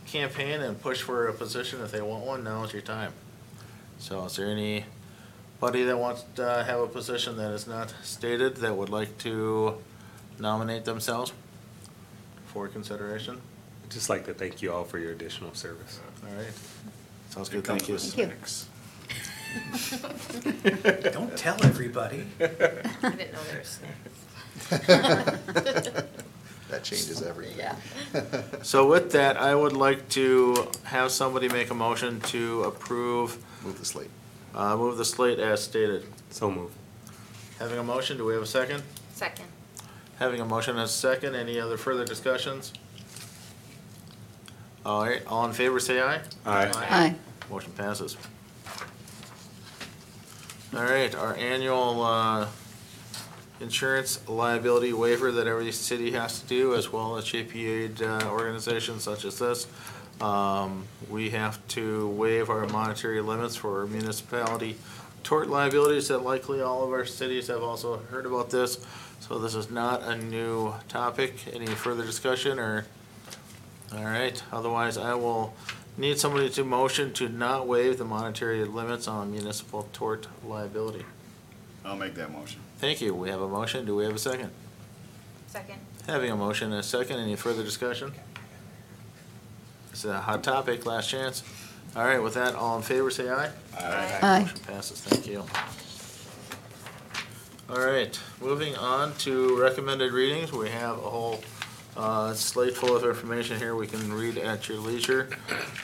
campaign 0.07 0.63
and 0.63 0.81
push 0.81 1.03
for 1.03 1.29
a 1.29 1.35
position 1.35 1.83
if 1.83 1.91
they 1.91 2.01
want 2.01 2.25
one, 2.25 2.43
now 2.43 2.65
is 2.65 2.73
your 2.73 2.81
time. 2.81 3.13
So 4.01 4.25
is 4.25 4.37
there 4.37 4.47
anybody 4.49 5.83
that 5.85 5.99
wants 5.99 6.25
to 6.37 6.49
uh, 6.49 6.65
have 6.65 6.81
a 6.81 6.87
position 6.87 7.37
that 7.37 7.53
is 7.53 7.67
not 7.67 7.93
stated 8.03 8.57
that 8.57 8.75
would 8.75 8.89
like 8.89 9.19
to 9.19 9.75
nominate 10.39 10.87
themselves 10.87 11.35
for 12.47 12.67
consideration? 12.67 13.43
I'd 13.85 13.91
just 13.91 14.09
like 14.09 14.25
to 14.25 14.33
thank 14.33 14.63
you 14.63 14.73
all 14.73 14.85
for 14.85 14.99
your 14.99 15.13
additional 15.13 15.53
service. 15.55 16.01
All 16.27 16.35
right. 16.35 16.47
Sounds 17.29 17.51
good, 17.51 17.63
thank 17.63 17.89
you. 17.89 17.99
Thank 17.99 18.31
you. 21.03 21.11
Don't 21.11 21.37
tell 21.37 21.63
everybody. 21.63 22.25
I 22.41 22.47
didn't 22.47 23.33
know 23.33 23.39
there 23.51 23.59
was. 23.61 23.81
That 26.71 26.85
changes 26.85 27.23
everything. 27.23 27.59
Yeah. 27.59 27.77
So 28.63 28.87
with 28.89 29.13
that, 29.13 29.37
I 29.37 29.55
would 29.55 29.73
like 29.73 30.09
to 30.11 30.69
have 30.85 31.11
somebody 31.11 31.49
make 31.49 31.71
a 31.71 31.75
motion 31.75 32.21
to 32.33 32.63
approve, 32.65 33.39
Move 33.65 33.79
the 33.79 33.85
slate. 33.85 34.11
uh, 34.55 34.77
move 34.77 34.97
the 34.97 35.05
slate 35.05 35.39
as 35.39 35.63
stated. 35.63 36.05
So 36.31 36.51
move. 36.51 36.71
Having 37.59 37.79
a 37.79 37.83
motion, 37.83 38.17
do 38.17 38.25
we 38.25 38.35
have 38.35 38.43
a 38.43 38.47
second? 38.47 38.83
Second. 39.15 39.47
Having 40.19 40.41
a 40.41 40.45
motion 40.45 40.77
as 40.79 40.91
a 40.91 40.93
second, 40.93 41.35
any 41.35 41.59
other 41.59 41.77
further 41.77 42.05
discussions? 42.05 42.73
All 44.85 45.03
right, 45.05 45.23
all 45.27 45.45
in 45.47 45.53
favor, 45.53 45.79
say 45.81 46.01
aye. 46.01 46.21
Aye. 46.47 46.71
Aye. 46.75 47.15
Motion 47.51 47.73
passes. 47.73 48.17
All 50.75 50.83
right, 50.85 51.15
our 51.15 51.35
annual 51.37 52.03
uh, 52.03 52.47
insurance 53.61 54.27
liability 54.29 54.93
waiver 54.93 55.31
that 55.33 55.47
every 55.47 55.71
city 55.73 56.13
has 56.13 56.41
to 56.41 56.47
do, 56.47 56.75
as 56.75 56.93
well 56.93 57.17
as 57.17 57.25
JPA 57.25 58.01
uh, 58.03 58.29
organizations 58.31 59.05
such 59.05 59.25
as 59.25 59.39
this. 59.39 59.67
Um, 60.21 60.85
We 61.09 61.31
have 61.31 61.67
to 61.69 62.09
waive 62.09 62.51
our 62.51 62.67
monetary 62.67 63.21
limits 63.21 63.57
for 63.57 63.87
municipality 63.87 64.77
tort 65.23 65.49
liabilities 65.49 66.09
that 66.09 66.19
likely 66.19 66.61
all 66.61 66.85
of 66.85 66.91
our 66.91 67.05
cities 67.05 67.49
have 67.49 67.63
also 67.63 67.99
heard 68.11 68.27
about 68.27 68.51
this. 68.51 68.85
So 69.21 69.39
this 69.39 69.55
is 69.55 69.71
not 69.71 70.03
a 70.03 70.17
new 70.17 70.75
topic. 70.89 71.35
Any 71.53 71.67
further 71.67 72.05
discussion 72.05 72.59
or? 72.59 72.87
All 73.93 74.05
right, 74.05 74.41
otherwise 74.53 74.97
I 74.97 75.15
will 75.15 75.53
need 75.97 76.19
somebody 76.19 76.49
to 76.51 76.65
motion 76.65 77.13
to 77.15 77.29
not 77.29 77.67
waive 77.67 77.99
the 77.99 78.05
monetary 78.05 78.65
limits 78.65 79.09
on 79.09 79.33
municipal 79.33 79.89
tort 79.93 80.29
liability. 80.45 81.05
I'll 81.85 81.97
make 81.97 82.15
that 82.15 82.31
motion. 82.31 82.61
Thank 82.81 83.03
you. 83.03 83.15
We 83.15 83.29
have 83.29 83.43
a 83.43 83.49
motion. 83.49 83.85
Do 83.85 83.95
we 83.95 84.05
have 84.05 84.15
a 84.15 84.19
second? 84.19 84.51
Second. 85.49 85.79
Having 86.07 86.31
a 86.31 86.37
motion 86.37 86.71
and 86.73 86.81
a 86.81 86.83
second. 86.83 87.19
Any 87.19 87.37
further 87.37 87.63
discussion? 87.63 88.13
It's 89.93 90.07
a 90.07 90.19
hot 90.19 90.43
topic, 90.43 90.87
last 90.87 91.11
chance. 91.11 91.43
All 91.95 92.05
right, 92.05 92.23
with 92.23 92.35
that, 92.35 92.55
all 92.55 92.77
in 92.77 92.83
favor, 92.83 93.11
say 93.11 93.29
aye. 93.29 93.51
Aye. 93.79 94.41
Motion 94.43 94.59
passes. 94.61 95.01
Thank 95.01 95.27
you. 95.27 95.45
All 97.69 97.85
right, 97.85 98.19
moving 98.41 98.75
on 98.77 99.15
to 99.19 99.61
recommended 99.61 100.13
readings. 100.13 100.51
We 100.51 100.71
have 100.71 100.97
a 100.97 101.03
whole 101.03 101.41
uh, 101.97 102.33
slate 102.33 102.77
full 102.77 102.97
of 102.97 103.05
information 103.05 103.59
here 103.59 103.77
we 103.77 103.87
can 103.89 104.11
read 104.13 104.39
at 104.39 104.69
your 104.69 104.79
leisure. 104.79 105.29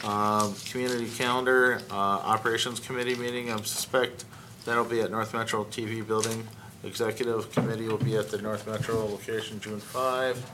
Um, 0.02 0.54
Community 0.70 1.08
calendar, 1.10 1.82
uh, 1.90 1.94
Operations 1.94 2.80
Committee 2.80 3.16
meeting, 3.16 3.52
I 3.52 3.56
suspect 3.58 4.24
that'll 4.64 4.84
be 4.84 5.00
at 5.02 5.10
North 5.10 5.34
Metro 5.34 5.64
TV 5.64 6.06
Building. 6.06 6.46
Executive 6.84 7.50
Committee 7.52 7.88
will 7.88 7.98
be 7.98 8.16
at 8.16 8.30
the 8.30 8.38
North 8.38 8.66
Metro 8.66 9.04
location 9.04 9.60
June 9.60 9.80
5. 9.80 10.50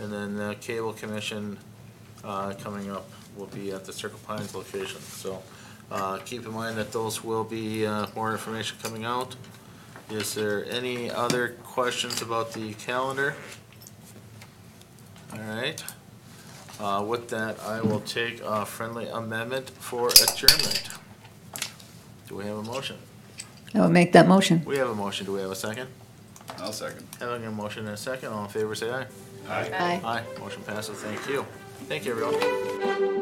And 0.00 0.12
then 0.12 0.36
the 0.36 0.56
Cable 0.60 0.92
Commission 0.92 1.58
uh, 2.24 2.54
coming 2.54 2.90
up 2.90 3.08
will 3.36 3.46
be 3.46 3.72
at 3.72 3.84
the 3.84 3.92
Circle 3.92 4.18
Pines 4.26 4.54
location. 4.54 5.00
So 5.00 5.42
uh, 5.90 6.18
keep 6.24 6.44
in 6.44 6.52
mind 6.52 6.76
that 6.78 6.92
those 6.92 7.22
will 7.24 7.44
be 7.44 7.86
uh, 7.86 8.06
more 8.14 8.32
information 8.32 8.76
coming 8.82 9.04
out. 9.04 9.36
Is 10.10 10.34
there 10.34 10.64
any 10.66 11.10
other 11.10 11.48
questions 11.64 12.22
about 12.22 12.52
the 12.52 12.74
calendar? 12.74 13.34
All 15.32 15.40
right. 15.40 15.82
Uh, 16.80 17.04
With 17.06 17.28
that, 17.30 17.60
I 17.60 17.80
will 17.80 18.00
take 18.00 18.40
a 18.42 18.64
friendly 18.64 19.08
amendment 19.08 19.70
for 19.70 20.08
adjournment. 20.08 20.88
Do 22.28 22.36
we 22.36 22.44
have 22.44 22.58
a 22.58 22.62
motion? 22.62 22.96
I 23.74 23.80
will 23.80 23.88
make 23.90 24.12
that 24.12 24.26
motion. 24.26 24.62
We 24.64 24.78
have 24.78 24.88
a 24.88 24.94
motion. 24.94 25.26
Do 25.26 25.32
we 25.34 25.40
have 25.40 25.50
a 25.50 25.54
second? 25.56 25.88
I'll 26.58 26.72
second. 26.72 27.06
Having 27.20 27.46
a 27.46 27.50
motion 27.50 27.84
and 27.86 27.94
a 27.94 27.96
second, 27.96 28.30
all 28.32 28.44
in 28.44 28.50
favor, 28.50 28.74
say 28.74 28.90
aye. 28.90 29.06
Aye. 29.48 30.00
Aye, 30.04 30.22
motion 30.40 30.62
passes. 30.62 30.98
Thank 30.98 31.28
you. 31.28 31.44
Thank 31.88 32.04
you, 32.04 32.12
everyone. 32.12 33.14